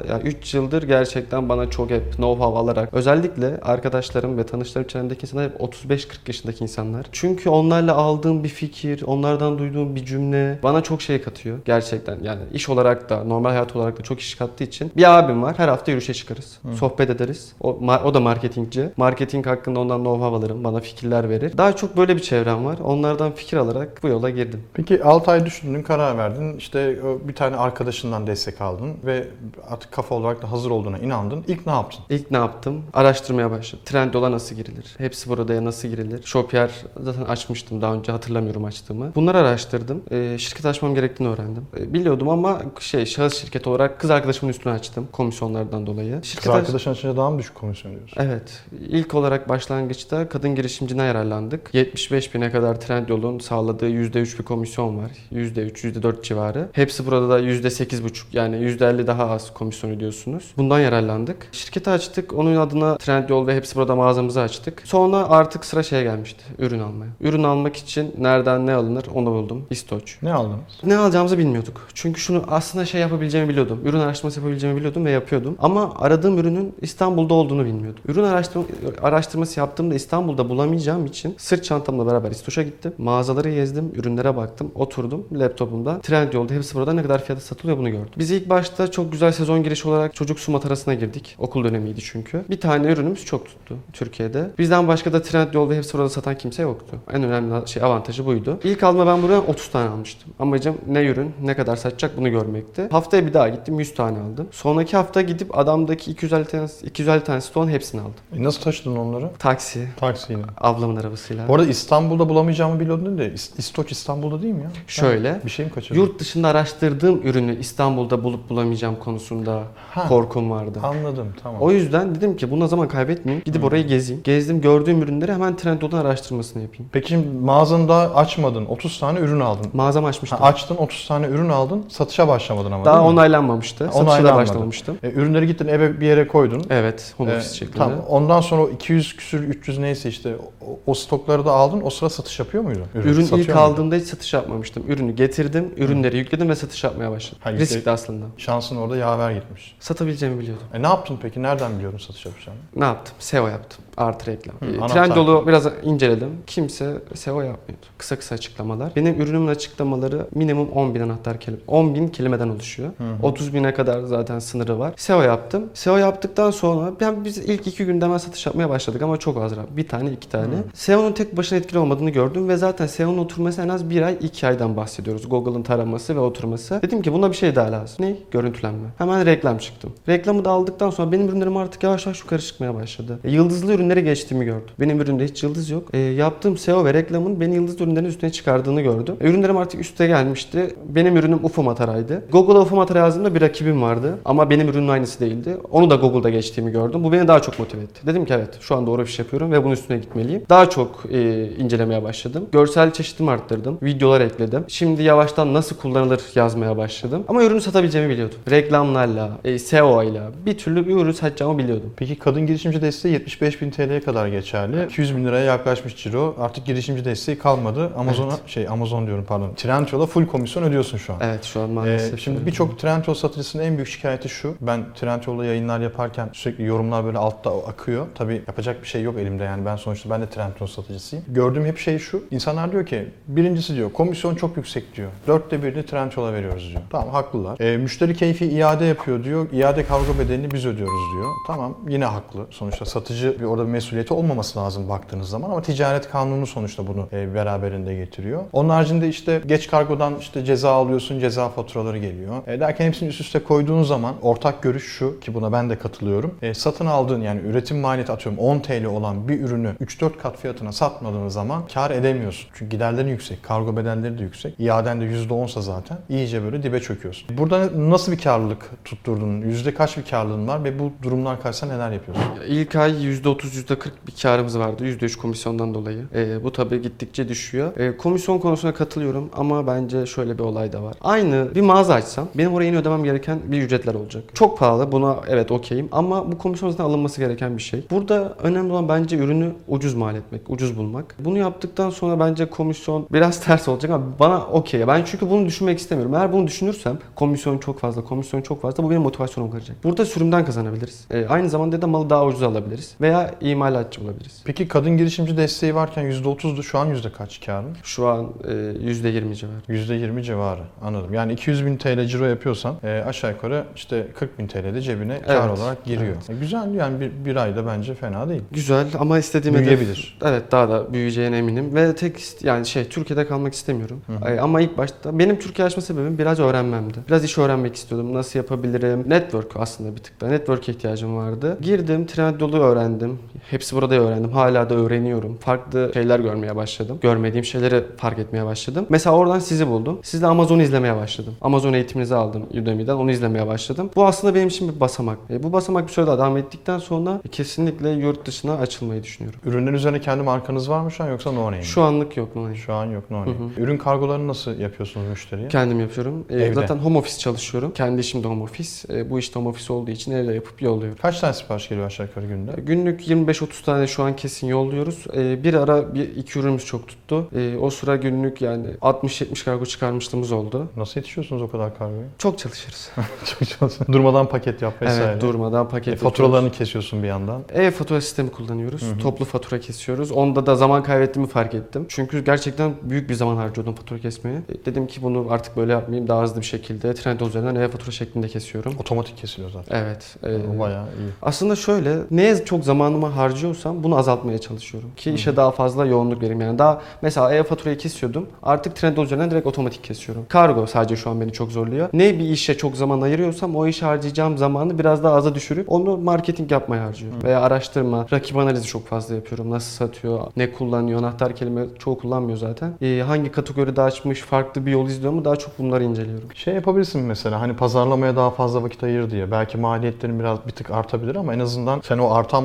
Ya 0.08 0.20
3 0.20 0.54
yıldır 0.54 0.82
gerçekten 0.82 1.48
bana 1.48 1.70
çok 1.70 1.90
hep 1.90 2.14
know-how 2.14 2.58
alarak 2.58 2.94
özellikle 2.94 3.60
arkadaşlarım 3.62 4.38
ve 4.38 4.46
tanışlarım 4.46 4.88
çevremdeki 4.88 5.26
insanlar 5.26 5.50
hep 5.50 5.60
35-40 5.60 6.06
yaşındaki 6.26 6.64
insanlar. 6.64 7.06
Çünkü 7.12 7.50
onlarla 7.50 7.94
aldığım 7.94 8.44
bir 8.44 8.48
fikir, 8.48 9.02
onlardan 9.02 9.58
duyduğum 9.58 9.96
bir 9.96 10.04
cümle 10.04 10.58
bana 10.62 10.82
çok 10.82 11.02
şey 11.02 11.22
katıyor. 11.22 11.58
Gerçekten 11.64 12.18
yani 12.22 12.40
iş 12.52 12.68
olarak 12.68 13.10
da 13.10 13.24
normal 13.24 13.50
hayat 13.50 13.76
olarak 13.76 13.98
da 13.98 14.02
çok 14.02 14.20
iş 14.20 14.34
kattığı 14.34 14.64
için 14.64 14.92
bir 14.96 15.18
abim 15.18 15.42
var. 15.42 15.58
Her 15.58 15.68
hafta 15.68 15.90
yürüyüşe 15.90 16.14
çıkarız. 16.14 16.58
Sohbet 16.74 17.10
ederiz. 17.10 17.52
O, 17.60 17.80
o 18.04 18.14
da 18.14 18.20
marketingci. 18.20 18.90
Marketing 18.96 19.46
hakkında 19.46 19.80
ondan 19.80 20.00
know-how 20.00 20.34
alırım. 20.34 20.64
Bana 20.64 20.80
fikirler 20.80 21.28
verir. 21.28 21.58
Daha 21.58 21.76
çok 21.76 21.96
böyle 21.96 22.16
bir 22.16 22.22
çevrem 22.22 22.64
var. 22.64 22.78
Onlardan 22.84 23.32
fikir 23.32 23.56
alarak 23.56 24.02
bu 24.02 24.08
yola 24.08 24.30
girdim. 24.30 24.62
Peki 24.74 25.04
6 25.04 25.30
ay 25.30 25.46
düşündün, 25.46 25.82
karar 25.82 26.18
verdin. 26.18 26.56
İşte 26.56 26.96
bir 27.28 27.34
tane 27.34 27.56
arkadaşından 27.56 28.26
destek 28.26 28.60
aldın 28.60 28.96
ve 29.04 29.28
artık 29.68 29.92
kafa 29.92 30.14
olarak 30.14 30.42
da 30.42 30.52
hazır 30.52 30.70
olduğuna 30.70 30.98
inandın. 30.98 31.44
İlk 31.48 31.66
ne 31.66 31.72
yaptın? 31.72 32.00
İlk 32.10 32.30
ne 32.30 32.36
yaptım? 32.36 32.82
Araştırmaya 32.94 33.50
başladım. 33.50 33.84
Trendyol'a 33.84 34.30
nasıl 34.32 34.56
girilir? 34.56 34.94
Hepsi 34.98 35.28
buradaya 35.30 35.64
nasıl 35.64 35.88
girilir? 35.88 36.22
Shopier 36.24 36.70
zaten 37.02 37.22
açmıştım 37.24 37.82
daha 37.82 37.94
önce 37.94 38.12
hatırlamıyorum 38.12 38.64
açtığımı. 38.64 39.14
Bunları 39.14 39.38
araştırdım. 39.38 40.02
Ee, 40.10 40.36
şirket 40.38 40.66
açmam 40.66 40.94
gerektiğini 40.94 41.28
öğrendim. 41.28 41.66
Ee, 41.78 41.92
biliyordum 41.92 42.28
ama 42.28 42.62
şey 42.80 43.06
şahıs 43.06 43.34
şirket 43.34 43.66
olarak 43.66 44.00
kız 44.00 44.10
arkadaşımın 44.10 44.52
üstüne 44.52 44.72
açtım 44.72 45.08
komisyonlardan 45.12 45.86
dolayı. 45.86 46.20
Kız 46.20 46.30
Şirket 46.30 46.48
aç- 46.48 46.54
arkadaşın 46.56 46.90
açınca 46.90 47.16
daha 47.16 47.30
mı 47.30 47.38
düşük 47.38 47.54
komisyon 47.54 47.92
ödüyorsun? 47.92 48.22
Evet. 48.22 48.62
İlk 48.88 49.14
olarak 49.14 49.48
başlangıçta 49.48 50.28
kadın 50.28 50.54
girişimcine 50.54 51.02
yararlandık. 51.04 51.70
75 51.74 52.34
bine 52.34 52.50
kadar 52.50 52.80
Trendyol'un 52.80 53.38
sağladığı 53.38 53.88
%3 53.88 54.38
bir 54.38 54.44
komisyon 54.44 54.98
var. 54.98 55.10
%3, 55.32 55.84
%4 55.84 56.22
civarı. 56.24 56.68
Hepsi 56.72 57.06
burada 57.06 57.28
da 57.28 57.40
%8,5 57.40 58.26
yani 58.32 58.56
%50 58.56 59.06
daha 59.06 59.27
az 59.28 59.54
komisyon 59.54 59.90
ödüyorsunuz. 59.90 60.44
Bundan 60.56 60.80
yararlandık. 60.80 61.48
Şirketi 61.52 61.90
açtık. 61.90 62.34
Onun 62.34 62.56
adına 62.56 62.96
Trendyol 62.96 63.46
ve 63.46 63.56
hepsi 63.56 63.76
burada 63.76 63.96
mağazamızı 63.96 64.40
açtık. 64.40 64.82
Sonra 64.84 65.28
artık 65.28 65.64
sıra 65.64 65.82
şeye 65.82 66.02
gelmişti. 66.02 66.44
Ürün 66.58 66.78
almaya. 66.78 67.10
Ürün 67.20 67.42
almak 67.42 67.76
için 67.76 68.14
nereden 68.18 68.66
ne 68.66 68.74
alınır 68.74 69.04
onu 69.14 69.26
buldum. 69.30 69.66
İstoç. 69.70 70.18
Ne 70.22 70.32
aldınız? 70.32 70.58
Ne 70.84 70.96
alacağımızı 70.96 71.38
bilmiyorduk. 71.38 71.88
Çünkü 71.94 72.20
şunu 72.20 72.44
aslında 72.48 72.84
şey 72.86 73.00
yapabileceğimi 73.00 73.48
biliyordum. 73.48 73.80
Ürün 73.84 73.98
araştırması 73.98 74.40
yapabileceğimi 74.40 74.76
biliyordum 74.78 75.04
ve 75.04 75.10
yapıyordum. 75.10 75.56
Ama 75.58 75.94
aradığım 75.98 76.38
ürünün 76.38 76.74
İstanbul'da 76.80 77.34
olduğunu 77.34 77.64
bilmiyordum. 77.64 78.02
Ürün 78.08 78.22
araştırma, 78.22 78.64
araştırması 79.02 79.60
yaptığımda 79.60 79.94
İstanbul'da 79.94 80.48
bulamayacağım 80.48 81.06
için 81.06 81.34
sırt 81.38 81.64
çantamla 81.64 82.06
beraber 82.06 82.30
İstoç'a 82.30 82.62
gittim. 82.62 82.92
Mağazaları 82.98 83.50
gezdim, 83.50 83.92
ürünlere 83.94 84.36
baktım, 84.36 84.70
oturdum 84.74 85.26
laptopumda. 85.32 86.00
Trendyol'da 86.00 86.54
hepsi 86.54 86.74
burada 86.74 86.92
ne 86.92 87.02
kadar 87.02 87.24
fiyata 87.24 87.42
satılıyor 87.42 87.78
bunu 87.78 87.90
gördüm. 87.90 88.12
Biz 88.18 88.30
ilk 88.30 88.48
başta 88.48 88.90
çok 88.90 89.12
güzel 89.12 89.17
sezon 89.32 89.62
girişi 89.62 89.88
olarak 89.88 90.14
çocuk 90.14 90.40
su 90.40 90.52
matarasına 90.52 90.94
girdik. 90.94 91.36
Okul 91.38 91.64
dönemiydi 91.64 92.00
çünkü. 92.00 92.44
Bir 92.50 92.60
tane 92.60 92.92
ürünümüz 92.92 93.24
çok 93.24 93.46
tuttu 93.46 93.76
Türkiye'de. 93.92 94.50
Bizden 94.58 94.88
başka 94.88 95.12
da 95.12 95.22
Trendyol 95.22 95.70
ve 95.70 95.76
hepsi 95.76 95.94
burada 95.94 96.08
satan 96.08 96.38
kimse 96.38 96.62
yoktu. 96.62 96.96
En 97.12 97.22
önemli 97.22 97.68
şey 97.68 97.82
avantajı 97.82 98.26
buydu. 98.26 98.58
İlk 98.64 98.82
alma 98.82 99.06
ben 99.06 99.22
buradan 99.22 99.48
30 99.50 99.68
tane 99.70 99.88
almıştım. 99.88 100.32
Amacım 100.38 100.74
ne 100.88 101.04
ürün, 101.06 101.30
ne 101.42 101.56
kadar 101.56 101.76
satacak 101.76 102.16
bunu 102.16 102.30
görmekti. 102.30 102.88
Haftaya 102.90 103.26
bir 103.26 103.34
daha 103.34 103.48
gittim 103.48 103.78
100 103.80 103.94
tane 103.94 104.18
aldım. 104.18 104.46
Sonraki 104.50 104.96
hafta 104.96 105.20
gidip 105.22 105.58
adamdaki 105.58 106.10
250 106.10 106.44
tane 106.44 106.68
250 106.84 107.24
tane 107.24 107.40
stoğun 107.40 107.68
hepsini 107.68 108.00
aldım. 108.00 108.12
E 108.36 108.42
nasıl 108.42 108.60
taşıdın 108.62 108.96
onları? 108.96 109.30
Taksi, 109.38 109.88
Taksiyle. 109.96 110.42
ablamın 110.60 110.96
arabasıyla. 110.96 111.48
Bu 111.48 111.54
arada 111.54 111.66
İstanbul'da 111.66 112.28
bulamayacağımı 112.28 112.80
biliyordun 112.80 113.18
de 113.18 113.32
İst- 113.34 113.58
İstoç 113.58 113.92
İstanbul'da 113.92 114.42
değil 114.42 114.54
mi 114.54 114.62
ya? 114.62 114.70
Şöyle, 114.86 115.40
Bir 115.44 115.50
şey 115.50 115.64
mi 115.66 115.72
kaçırdım? 115.72 115.96
Yurt 116.02 116.20
dışında 116.20 116.48
araştırdığım 116.48 117.20
ürünü 117.26 117.58
İstanbul'da 117.60 118.24
bulup 118.24 118.48
bulamayacağım 118.50 118.97
konusunda 118.98 119.62
Ha. 119.90 120.08
korkum 120.08 120.50
vardı. 120.50 120.78
Anladım 120.82 121.26
tamam. 121.42 121.60
O 121.62 121.70
yüzden 121.70 122.14
dedim 122.14 122.36
ki 122.36 122.50
buna 122.50 122.66
zaman 122.66 122.88
kaybetmeyeyim. 122.88 123.44
Gidip 123.44 123.64
orayı 123.64 123.86
gezeyim. 123.86 124.22
Gezdim 124.22 124.60
gördüğüm 124.60 125.02
ürünleri 125.02 125.32
hemen 125.32 125.56
Trendyol'dan 125.56 125.98
araştırmasını 125.98 126.62
yapayım. 126.62 126.86
Peki 126.92 127.08
şimdi 127.08 127.38
mağazanı 127.44 127.88
daha 127.88 128.14
açmadın. 128.14 128.66
30 128.66 129.00
tane 129.00 129.18
ürün 129.18 129.40
aldın. 129.40 129.66
Mağazamı 129.72 130.06
Ha, 130.06 130.10
açmıştım. 130.10 130.38
açtın 130.42 130.76
30 130.76 131.08
tane 131.08 131.26
ürün 131.26 131.48
aldın. 131.48 131.84
Satışa 131.88 132.28
başlamadın 132.28 132.72
ama 132.72 132.84
Daha 132.84 133.04
onaylanmamıştı. 133.06 133.90
Satışa 133.92 134.24
da 134.24 134.34
başlamamıştım. 134.34 134.98
E, 135.02 135.10
ürünleri 135.10 135.46
gittin 135.46 135.68
eve 135.68 136.00
bir 136.00 136.06
yere 136.06 136.26
koydun. 136.28 136.62
Evet, 136.70 137.14
home 137.16 137.32
E, 137.32 137.36
office 137.36 137.54
şeklinde. 137.54 137.78
tamam. 137.78 137.98
Ondan 138.08 138.40
sonra 138.40 138.62
o 138.62 138.68
200 138.68 139.16
küsür 139.16 139.40
300 139.42 139.78
neyse 139.78 140.08
işte 140.08 140.36
o, 140.66 140.78
o 140.86 140.94
stokları 140.94 141.44
da 141.46 141.52
aldın. 141.52 141.80
O 141.84 141.90
sıra 141.90 142.10
satış 142.10 142.38
yapıyor 142.38 142.64
muydun? 142.64 142.84
Ürün 142.94 143.12
satıyor 143.22 143.38
ilk 143.38 143.48
muydun? 143.48 143.60
aldığımda 143.60 143.94
hiç 143.96 144.04
satış 144.06 144.34
yapmamıştım. 144.34 144.82
Ürünü 144.88 145.12
getirdim, 145.12 145.74
ürünleri 145.76 146.16
yükledim 146.16 146.48
ve 146.48 146.54
satış 146.54 146.84
yapmaya 146.84 147.10
başladım. 147.10 147.38
Ha, 147.44 147.52
Riskli 147.52 147.90
aslında. 147.90 148.24
Şansın 148.36 148.76
orada 148.76 148.87
yaver 148.96 149.30
gitmiş. 149.30 149.76
Satabileceğimi 149.80 150.38
biliyordum. 150.38 150.66
E 150.74 150.82
ne 150.82 150.86
yaptın 150.86 151.18
peki? 151.22 151.42
Nereden 151.42 151.76
biliyordun 151.76 151.98
satış 151.98 152.26
yapacağını? 152.26 152.58
Ne 152.76 152.84
yaptım? 152.84 153.16
SEO 153.18 153.48
yaptım. 153.48 153.84
Artı 153.98 154.30
reklam. 154.30 154.56
Hı, 154.60 154.66
Ee. 154.84 154.86
Trendyol'u 154.86 155.44
biraz 155.46 155.66
inceledim. 155.84 156.28
Kimse 156.46 156.94
SEO 157.14 157.40
yapmıyordu. 157.40 157.86
Kısa 157.98 158.16
kısa 158.18 158.34
açıklamalar. 158.34 158.92
Benim 158.96 159.20
ürünümün 159.20 159.46
açıklamaları 159.48 160.26
minimum 160.34 160.68
10 160.68 160.94
bin 160.94 161.00
anahtar 161.00 161.40
kelime. 161.40 161.62
10 161.66 161.94
bin 161.94 162.08
kelimeden 162.08 162.48
oluşuyor. 162.48 162.88
Hı 162.98 163.04
hı. 163.04 163.26
30 163.26 163.54
bine 163.54 163.74
kadar 163.74 164.02
zaten 164.02 164.38
sınırı 164.38 164.78
var. 164.78 164.92
SEO 164.96 165.22
yaptım. 165.22 165.64
SEO 165.74 165.96
yaptıktan 165.96 166.50
sonra 166.50 166.92
ben 167.00 167.24
biz 167.24 167.38
ilk 167.38 167.66
iki 167.66 167.86
günde 167.86 168.04
hemen 168.04 168.18
satış 168.18 168.46
yapmaya 168.46 168.70
başladık 168.70 169.02
ama 169.02 169.16
çok 169.16 169.36
az. 169.42 169.52
Bir 169.76 169.88
tane 169.88 170.10
iki 170.12 170.28
tane. 170.28 170.54
SEO'nun 170.74 171.12
tek 171.12 171.36
başına 171.36 171.58
etkili 171.58 171.78
olmadığını 171.78 172.10
gördüm 172.10 172.48
ve 172.48 172.56
zaten 172.56 172.86
SEO'nun 172.86 173.18
oturması 173.18 173.62
en 173.62 173.68
az 173.68 173.90
bir 173.90 174.02
ay 174.02 174.16
iki 174.22 174.46
aydan 174.46 174.76
bahsediyoruz. 174.76 175.28
Google'ın 175.28 175.62
taraması 175.62 176.16
ve 176.16 176.20
oturması. 176.20 176.82
Dedim 176.82 177.02
ki 177.02 177.12
buna 177.12 177.30
bir 177.30 177.36
şey 177.36 177.56
daha 177.56 177.72
lazım. 177.72 177.96
Ne? 178.06 178.16
Görüntülenme. 178.30 178.88
Hemen 178.98 179.26
reklam 179.26 179.58
çıktım. 179.58 179.92
Reklamı 180.08 180.44
da 180.44 180.50
aldıktan 180.50 180.90
sonra 180.90 181.12
benim 181.12 181.28
ürünlerim 181.28 181.56
artık 181.56 181.82
yavaş 181.82 182.06
yavaş 182.06 182.20
yukarı 182.20 182.42
çıkmaya 182.42 182.74
başladı. 182.74 183.18
E, 183.24 183.30
Yıldızlı 183.30 183.72
ürünlere 183.88 184.00
geçtiğimi 184.00 184.44
gördüm. 184.44 184.74
Benim 184.80 185.00
üründe 185.00 185.24
hiç 185.24 185.42
yıldız 185.42 185.70
yok. 185.70 185.88
E, 185.92 185.98
yaptığım 185.98 186.58
SEO 186.58 186.84
ve 186.84 186.94
reklamın 186.94 187.40
beni 187.40 187.54
yıldızlı 187.54 187.84
ürünlerin 187.84 188.04
üstüne 188.04 188.32
çıkardığını 188.32 188.80
gördüm. 188.80 189.16
E, 189.20 189.30
ürünlerim 189.30 189.56
artık 189.56 189.80
üste 189.80 190.06
gelmişti. 190.06 190.74
Benim 190.88 191.16
ürünüm 191.16 191.44
UFO 191.44 191.62
Matara'ydı. 191.62 192.24
Google'a 192.32 192.60
UFO 192.60 192.76
Matara 192.76 192.98
yazdığımda 192.98 193.34
bir 193.34 193.40
rakibim 193.40 193.82
vardı. 193.82 194.18
Ama 194.24 194.50
benim 194.50 194.68
ürünün 194.68 194.88
aynısı 194.88 195.20
değildi. 195.20 195.56
Onu 195.70 195.90
da 195.90 195.94
Google'da 195.94 196.30
geçtiğimi 196.30 196.72
gördüm. 196.72 197.04
Bu 197.04 197.12
beni 197.12 197.28
daha 197.28 197.42
çok 197.42 197.58
motive 197.58 197.82
etti. 197.82 198.06
Dedim 198.06 198.24
ki 198.24 198.34
evet 198.34 198.58
şu 198.60 198.76
an 198.76 198.86
doğru 198.86 199.02
bir 199.02 199.06
şey 199.06 199.24
yapıyorum 199.24 199.52
ve 199.52 199.64
bunun 199.64 199.72
üstüne 199.72 199.98
gitmeliyim. 199.98 200.42
Daha 200.48 200.70
çok 200.70 201.04
e, 201.12 201.48
incelemeye 201.50 202.02
başladım. 202.02 202.46
Görsel 202.52 202.92
çeşitimi 202.92 203.30
arttırdım. 203.30 203.78
Videolar 203.82 204.20
ekledim. 204.20 204.64
Şimdi 204.68 205.02
yavaştan 205.02 205.54
nasıl 205.54 205.76
kullanılır 205.76 206.20
yazmaya 206.34 206.76
başladım. 206.76 207.24
Ama 207.28 207.44
ürünü 207.44 207.60
satabileceğimi 207.60 208.10
biliyordum. 208.10 208.38
Reklamlarla, 208.50 209.30
e, 209.44 209.58
SEO 209.58 210.02
ile 210.02 210.22
bir 210.46 210.58
türlü 210.58 210.86
bir 210.86 210.96
ürün 210.96 211.12
satacağımı 211.12 211.58
biliyordum. 211.58 211.92
Peki 211.96 212.18
kadın 212.18 212.46
girişimci 212.46 212.82
desteği 212.82 213.12
75 213.12 213.62
bin 213.62 213.70
TL'ye 213.78 214.00
kadar 214.00 214.26
geçerli. 214.28 214.84
200 214.84 215.16
bin 215.16 215.24
liraya 215.24 215.44
yaklaşmış 215.44 215.96
ciro. 215.96 216.36
Artık 216.40 216.66
girişimci 216.66 217.04
desteği 217.04 217.38
kalmadı. 217.38 217.90
Amazon'a 217.96 218.36
şey 218.46 218.68
Amazon 218.68 219.06
diyorum 219.06 219.24
pardon. 219.28 219.54
Trendyol'a 219.56 220.06
full 220.06 220.26
komisyon 220.26 220.62
ödüyorsun 220.62 220.98
şu 220.98 221.12
an. 221.12 221.18
Evet 221.22 221.44
şu 221.44 221.60
an 221.60 221.70
Ee, 221.70 221.72
maalesef. 221.72 222.20
şimdi 222.20 222.36
öyle. 222.38 222.46
birçok 222.46 222.78
Trendyol 222.78 223.14
satıcısının 223.14 223.62
en 223.62 223.74
büyük 223.76 223.88
şikayeti 223.88 224.28
şu. 224.28 224.54
Ben 224.60 224.84
Trendyol'da 224.94 225.44
yayınlar 225.44 225.80
yaparken 225.80 226.30
sürekli 226.32 226.64
yorumlar 226.64 227.04
böyle 227.04 227.18
altta 227.18 227.50
akıyor. 227.66 228.06
Tabii 228.14 228.34
yapacak 228.46 228.82
bir 228.82 228.86
şey 228.88 229.02
yok 229.02 229.18
elimde 229.18 229.44
yani 229.44 229.64
ben 229.66 229.76
sonuçta 229.76 230.10
ben 230.10 230.20
de 230.22 230.26
Trendyol 230.26 230.66
satıcısıyım. 230.66 231.24
Gördüğüm 231.28 231.64
hep 231.64 231.78
şey 231.78 231.98
şu. 231.98 232.22
İnsanlar 232.30 232.72
diyor 232.72 232.86
ki 232.86 233.08
birincisi 233.28 233.74
diyor 233.74 233.92
komisyon 233.92 234.34
çok 234.34 234.56
yüksek 234.56 234.96
diyor. 234.96 235.10
Dörtte 235.26 235.62
birini 235.62 235.86
Trendyol'a 235.86 236.32
veriyoruz 236.32 236.68
diyor. 236.70 236.82
Tamam 236.90 237.08
haklılar. 237.08 237.60
Ee, 237.60 237.76
müşteri 237.76 238.14
keyfi 238.16 238.46
iade 238.46 238.84
yapıyor 238.84 239.24
diyor. 239.24 239.46
İade 239.52 239.84
kavga 239.84 240.18
bedelini 240.18 240.50
biz 240.50 240.66
ödüyoruz 240.66 241.12
diyor. 241.14 241.26
Tamam 241.46 241.76
yine 241.88 242.04
haklı. 242.04 242.46
Sonuçta 242.50 242.84
satıcı 242.84 243.36
bir 243.40 243.44
orada 243.58 243.68
bir 243.68 243.72
mesuliyeti 243.72 244.14
olmaması 244.14 244.58
lazım 244.58 244.88
baktığınız 244.88 245.28
zaman 245.28 245.50
ama 245.50 245.62
ticaret 245.62 246.10
kanunu 246.10 246.46
sonuçta 246.46 246.86
bunu 246.86 247.08
e, 247.12 247.34
beraberinde 247.34 247.94
getiriyor. 247.94 248.44
Onun 248.52 248.68
haricinde 248.68 249.08
işte 249.08 249.42
geç 249.46 249.70
kargodan 249.70 250.14
işte 250.20 250.44
ceza 250.44 250.70
alıyorsun, 250.70 251.20
ceza 251.20 251.48
faturaları 251.48 251.98
geliyor. 251.98 252.46
E, 252.46 252.60
derken 252.60 252.86
hepsini 252.86 253.08
üst 253.08 253.20
üste 253.20 253.38
koyduğun 253.38 253.82
zaman 253.82 254.14
ortak 254.22 254.62
görüş 254.62 254.84
şu 254.98 255.20
ki 255.20 255.34
buna 255.34 255.52
ben 255.52 255.70
de 255.70 255.78
katılıyorum. 255.78 256.34
E, 256.42 256.54
satın 256.54 256.86
aldığın 256.86 257.20
yani 257.20 257.40
üretim 257.40 257.80
maliyeti 257.80 258.12
atıyorum 258.12 258.38
10 258.38 258.58
TL 258.58 258.84
olan 258.84 259.28
bir 259.28 259.40
ürünü 259.40 259.74
3-4 259.80 260.16
kat 260.22 260.36
fiyatına 260.36 260.72
satmadığın 260.72 261.28
zaman 261.28 261.62
kar 261.74 261.90
edemiyorsun. 261.90 262.50
Çünkü 262.54 262.70
giderlerin 262.70 263.08
yüksek, 263.08 263.42
kargo 263.42 263.76
bedelleri 263.76 264.18
de 264.18 264.22
yüksek. 264.22 264.54
İaden 264.58 265.00
de 265.00 265.04
%10'sa 265.04 265.62
zaten 265.62 265.98
iyice 266.08 266.42
böyle 266.42 266.62
dibe 266.62 266.80
çöküyorsun. 266.80 267.38
Burada 267.38 267.90
nasıl 267.90 268.12
bir 268.12 268.18
karlılık 268.18 268.70
tutturdun? 268.84 269.40
Yüzde 269.40 269.74
kaç 269.74 269.96
bir 269.96 270.04
karlılığın 270.04 270.48
var 270.48 270.64
ve 270.64 270.78
bu 270.78 270.92
durumlar 271.02 271.42
karşısında 271.42 271.74
neler 271.74 271.92
yapıyorsun? 271.92 272.24
İlk 272.48 272.76
ay 272.76 272.90
%30, 272.90 273.47
%40 273.48 273.90
bir 274.06 274.22
karımız 274.22 274.58
vardı. 274.58 274.84
%3 274.84 275.18
komisyondan 275.18 275.74
dolayı. 275.74 276.04
Ee, 276.14 276.44
bu 276.44 276.52
tabii 276.52 276.82
gittikçe 276.82 277.28
düşüyor. 277.28 277.76
Ee, 277.76 277.96
komisyon 277.96 278.38
konusuna 278.38 278.74
katılıyorum 278.74 279.30
ama 279.36 279.66
bence 279.66 280.06
şöyle 280.06 280.38
bir 280.38 280.42
olay 280.42 280.72
da 280.72 280.82
var. 280.82 280.94
Aynı 281.00 281.54
bir 281.54 281.60
mağaza 281.60 281.94
açsam 281.94 282.28
benim 282.34 282.54
oraya 282.54 282.64
yine 282.64 282.76
ödemem 282.76 283.04
gereken 283.04 283.38
bir 283.44 283.62
ücretler 283.62 283.94
olacak. 283.94 284.24
Çok 284.34 284.58
pahalı 284.58 284.92
buna 284.92 285.16
evet 285.28 285.50
okeyim 285.50 285.88
ama 285.92 286.32
bu 286.32 286.38
komisyon 286.38 286.70
zaten 286.70 286.84
alınması 286.84 287.20
gereken 287.20 287.56
bir 287.56 287.62
şey. 287.62 287.84
Burada 287.90 288.36
önemli 288.42 288.72
olan 288.72 288.88
bence 288.88 289.16
ürünü 289.16 289.52
ucuz 289.68 289.94
mal 289.94 290.16
etmek, 290.16 290.50
ucuz 290.50 290.76
bulmak. 290.76 291.16
Bunu 291.18 291.38
yaptıktan 291.38 291.90
sonra 291.90 292.20
bence 292.20 292.46
komisyon 292.50 293.06
biraz 293.12 293.40
ters 293.44 293.68
olacak 293.68 293.90
ama 293.90 294.04
bana 294.20 294.46
okey. 294.46 294.86
Ben 294.86 295.04
çünkü 295.04 295.30
bunu 295.30 295.46
düşünmek 295.46 295.78
istemiyorum. 295.78 296.14
Eğer 296.14 296.32
bunu 296.32 296.46
düşünürsem 296.46 296.98
komisyon 297.14 297.58
çok 297.58 297.80
fazla, 297.80 298.04
komisyon 298.04 298.42
çok 298.42 298.62
fazla 298.62 298.84
bu 298.84 298.90
benim 298.90 299.02
motivasyonumu 299.02 299.52
kıracak. 299.52 299.84
Burada 299.84 300.04
sürümden 300.04 300.44
kazanabiliriz. 300.44 301.06
Ee, 301.10 301.26
aynı 301.26 301.48
zamanda 301.50 301.82
da 301.82 301.86
malı 301.86 302.10
daha 302.10 302.26
ucuz 302.26 302.42
alabiliriz. 302.42 302.94
Veya 303.00 303.34
imalatçı 303.40 304.00
olabiliriz. 304.02 304.42
Peki 304.44 304.68
kadın 304.68 304.96
girişimci 304.96 305.36
desteği 305.36 305.74
varken 305.74 306.04
%30'du 306.12 306.62
şu 306.62 306.78
an 306.78 306.86
yüzde 306.86 307.12
kaç 307.12 307.46
karın? 307.46 307.76
Şu 307.82 308.06
an 308.06 308.32
e, 308.44 308.50
%20 308.52 309.34
civarı. 309.34 309.54
%20 309.68 310.22
civarı 310.22 310.60
anladım. 310.82 311.14
Yani 311.14 311.32
200 311.32 311.66
bin 311.66 311.76
TL 311.76 312.06
ciro 312.06 312.24
yapıyorsan 312.24 312.74
e, 312.84 313.02
aşağı 313.06 313.30
yukarı 313.30 313.64
işte 313.76 314.06
40 314.14 314.38
bin 314.38 314.46
TL 314.46 314.74
de 314.74 314.80
cebine 314.80 315.20
kar 315.20 315.48
Evet, 315.48 315.58
olarak 315.58 315.84
giriyor. 315.84 316.16
E, 316.28 316.34
güzel 316.40 316.74
yani 316.74 317.00
bir, 317.00 317.10
bir 317.24 317.36
ayda 317.36 317.66
bence 317.66 317.94
fena 317.94 318.28
değil. 318.28 318.42
Güzel 318.52 318.86
ama 318.98 319.18
istediğim 319.18 319.56
hedef- 319.56 319.60
Büyüyebilir. 319.64 320.18
Evet 320.24 320.42
daha 320.52 320.68
da 320.68 320.92
büyüyeceğine 320.92 321.38
eminim 321.38 321.74
ve 321.74 321.94
tek 321.94 322.44
yani 322.44 322.66
şey 322.66 322.84
Türkiye'de 322.88 323.26
kalmak 323.26 323.54
istemiyorum. 323.54 324.02
Hı 324.06 324.12
hı. 324.12 324.42
Ama 324.42 324.60
ilk 324.60 324.78
başta 324.78 325.18
benim 325.18 325.38
Türkiye 325.38 325.66
açma 325.66 325.82
sebebim 325.82 326.18
biraz 326.18 326.40
öğrenmemdi. 326.40 326.98
Biraz 327.08 327.24
iş 327.24 327.38
öğrenmek 327.38 327.74
istiyordum. 327.76 328.14
Nasıl 328.14 328.38
yapabilirim? 328.38 329.04
Network 329.10 329.56
aslında 329.56 329.96
bir 329.96 330.00
tık 330.02 330.20
da. 330.20 330.28
Network 330.28 330.68
ihtiyacım 330.68 331.16
vardı. 331.16 331.58
Girdim, 331.62 332.06
Trendyol'u 332.06 332.58
öğrendim. 332.58 333.18
Hepsi 333.50 333.76
burada 333.76 333.94
öğrendim. 333.94 334.32
Hala 334.32 334.70
da 334.70 334.74
öğreniyorum. 334.74 335.36
Farklı 335.36 335.90
şeyler 335.94 336.20
görmeye 336.20 336.56
başladım. 336.56 336.98
Görmediğim 337.02 337.44
şeyleri 337.44 337.82
fark 337.96 338.18
etmeye 338.18 338.44
başladım. 338.44 338.86
Mesela 338.88 339.16
oradan 339.16 339.38
sizi 339.38 339.66
buldum. 339.68 339.98
Sizde 340.02 340.26
Amazon 340.26 340.58
izlemeye 340.58 340.96
başladım. 340.96 341.34
Amazon 341.40 341.72
eğitiminizi 341.72 342.14
aldım 342.14 342.42
Udemy'den. 342.62 342.94
Onu 342.94 343.10
izlemeye 343.10 343.46
başladım. 343.46 343.90
Bu 343.96 344.06
aslında 344.06 344.34
benim 344.34 344.48
için 344.48 344.74
bir 344.74 344.80
basamak. 344.80 345.18
E, 345.30 345.42
bu 345.42 345.52
basamak 345.52 345.86
bir 345.88 345.92
süre 345.92 346.06
daha 346.06 346.18
devam 346.18 346.36
ettikten 346.36 346.78
sonra 346.78 347.20
kesinlikle 347.32 347.90
yurt 347.90 348.26
dışına 348.26 348.54
açılmayı 348.54 349.02
düşünüyorum. 349.02 349.40
Ürünlerin 349.44 349.74
üzerine 349.74 350.00
kendi 350.00 350.22
markanız 350.22 350.70
var 350.70 350.80
mı 350.80 350.90
şu 350.90 351.04
an 351.04 351.08
yoksa 351.08 351.32
no 351.32 351.44
name? 351.46 351.62
Şu 351.62 351.82
anlık 351.82 352.16
yok. 352.16 352.36
Nine. 352.36 352.54
Şu 352.54 352.74
an 352.74 352.86
yok 352.86 353.10
no 353.10 353.20
name. 353.20 353.32
Ürün 353.56 353.78
kargolarını 353.78 354.28
nasıl 354.28 354.58
yapıyorsunuz 354.58 355.08
müşteriye? 355.08 355.48
Kendim 355.48 355.80
yapıyorum. 355.80 356.24
Ee, 356.30 356.34
Evde. 356.36 356.54
zaten 356.54 356.76
home 356.78 356.98
office 356.98 357.18
çalışıyorum. 357.18 357.72
Kendi 357.74 358.00
işim 358.00 358.24
de 358.24 358.28
home 358.28 358.42
office. 358.42 358.70
Ee, 358.94 359.10
bu 359.10 359.18
işte 359.18 359.40
home 359.40 359.48
office 359.48 359.72
olduğu 359.72 359.90
için 359.90 360.12
evde 360.12 360.34
yapıp 360.34 360.62
yolluyorum. 360.62 360.98
Kaç 361.02 361.20
tane 361.20 361.32
sipariş 361.32 361.68
geliyor 361.68 361.86
aşağı 361.86 362.06
yukarı 362.06 362.26
günde? 362.26 362.50
Ee, 362.58 362.60
Günlük 362.60 363.08
25-30 363.26 363.64
tane 363.64 363.86
şu 363.86 364.02
an 364.02 364.16
kesin 364.16 364.46
yolluyoruz. 364.46 365.04
Ee, 365.16 365.44
bir 365.44 365.54
ara 365.54 365.94
bir 365.94 366.16
iki 366.16 366.38
ürünümüz 366.38 366.64
çok 366.66 366.88
tuttu. 366.88 367.28
Ee, 367.36 367.56
o 367.56 367.70
sıra 367.70 367.96
günlük 367.96 368.42
yani 368.42 368.66
60-70 368.82 369.44
kargo 369.44 369.66
çıkarmışlığımız 369.66 370.32
oldu. 370.32 370.66
Nasıl 370.76 371.00
yetişiyorsunuz 371.00 371.42
o 371.42 371.50
kadar 371.50 371.78
kargoya? 371.78 372.02
Çok 372.18 372.38
çalışırız. 372.38 372.90
Çok 373.24 373.48
çalışıyorsun. 373.48 373.94
Durmadan 373.94 374.28
paket 374.28 374.62
yap 374.62 374.82
vesaire. 374.82 375.04
evet 375.12 375.22
durmadan 375.22 375.68
paket 375.68 375.88
E, 375.88 375.90
yapıyoruz. 375.90 376.16
faturalarını 376.16 376.52
kesiyorsun 376.52 377.02
bir 377.02 377.08
yandan. 377.08 377.42
E-fatura 377.54 378.00
sistemi 378.00 378.30
kullanıyoruz. 378.30 378.82
Hı 378.82 378.86
hı. 378.90 378.98
Toplu 378.98 379.24
fatura 379.24 379.60
kesiyoruz. 379.60 380.10
Onda 380.12 380.46
da 380.46 380.56
zaman 380.56 380.82
kaybettiğimi 380.82 381.30
fark 381.30 381.54
ettim. 381.54 381.86
Çünkü 381.88 382.24
gerçekten 382.24 382.72
büyük 382.82 383.08
bir 383.10 383.14
zaman 383.14 383.36
harcıyordum 383.36 383.74
fatura 383.74 383.98
kesmeye. 383.98 384.36
E, 384.36 384.64
Dedim 384.66 384.86
ki 384.86 385.02
bunu 385.02 385.26
artık 385.30 385.56
böyle 385.56 385.72
yapmayayım. 385.72 386.08
Daha 386.08 386.22
hızlı 386.22 386.40
bir 386.40 386.46
şekilde 386.46 386.94
Trendyol 386.94 387.28
üzerinden 387.28 387.54
e-fatura 387.54 387.90
şeklinde 387.90 388.28
kesiyorum. 388.28 388.74
Otomatik 388.80 389.16
kesiliyor 389.16 389.50
zaten. 389.50 389.76
Evet. 389.84 390.16
e, 390.24 390.58
bayağı 390.58 390.84
iyi. 390.84 391.08
Aslında 391.22 391.56
şöyle 391.56 391.96
neye 392.10 392.44
çok 392.44 392.64
zamanımı 392.64 393.07
harcıyorsam 393.10 393.82
bunu 393.82 393.96
azaltmaya 393.96 394.38
çalışıyorum. 394.38 394.90
Ki 394.96 395.10
işe 395.10 395.36
daha 395.36 395.50
fazla 395.50 395.86
yoğunluk 395.86 396.22
vereyim. 396.22 396.40
Yani 396.40 396.58
daha 396.58 396.80
mesela 397.02 397.34
e-faturayı 397.34 397.78
kesiyordum. 397.78 398.26
Artık 398.42 398.76
Trendyol 398.76 399.04
üzerinden 399.04 399.30
direkt 399.30 399.46
otomatik 399.46 399.84
kesiyorum. 399.84 400.26
Kargo 400.28 400.66
sadece 400.66 400.96
şu 400.96 401.10
an 401.10 401.20
beni 401.20 401.32
çok 401.32 401.52
zorluyor. 401.52 401.88
Ne 401.92 402.18
bir 402.18 402.24
işe 402.28 402.56
çok 402.56 402.76
zaman 402.76 403.00
ayırıyorsam 403.00 403.56
o 403.56 403.66
işe 403.66 403.86
harcayacağım 403.86 404.38
zamanı 404.38 404.78
biraz 404.78 405.04
daha 405.04 405.14
aza 405.14 405.34
düşürüp 405.34 405.72
onu 405.72 405.96
marketing 405.96 406.52
yapmaya 406.52 406.84
harcıyorum. 406.84 407.22
Veya 407.22 407.40
araştırma, 407.40 408.06
rakip 408.12 408.36
analizi 408.36 408.66
çok 408.66 408.86
fazla 408.86 409.14
yapıyorum. 409.14 409.50
Nasıl 409.50 409.70
satıyor, 409.70 410.20
ne 410.36 410.52
kullanıyor, 410.52 410.98
anahtar 410.98 411.36
kelime 411.36 411.64
çoğu 411.78 411.98
kullanmıyor 411.98 412.38
zaten. 412.38 412.72
Ee, 412.82 413.02
hangi 413.06 413.32
kategoride 413.32 413.82
açmış, 413.82 414.20
farklı 414.20 414.66
bir 414.66 414.72
yol 414.72 414.86
izliyor 414.86 415.12
mu 415.12 415.24
daha 415.24 415.36
çok 415.36 415.58
bunları 415.58 415.84
inceliyorum. 415.84 416.28
Şey 416.34 416.54
yapabilirsin 416.54 417.02
mesela 417.02 417.40
hani 417.40 417.56
pazarlamaya 417.56 418.16
daha 418.16 418.30
fazla 418.30 418.62
vakit 418.62 418.82
ayır 418.84 419.10
diye. 419.10 419.30
Belki 419.30 419.58
maliyetlerin 419.58 420.20
biraz 420.20 420.46
bir 420.46 420.52
tık 420.52 420.70
artabilir 420.70 421.16
ama 421.16 421.34
en 421.34 421.38
azından 421.38 421.80
sen 421.84 421.98
o 421.98 422.10
artan 422.10 422.44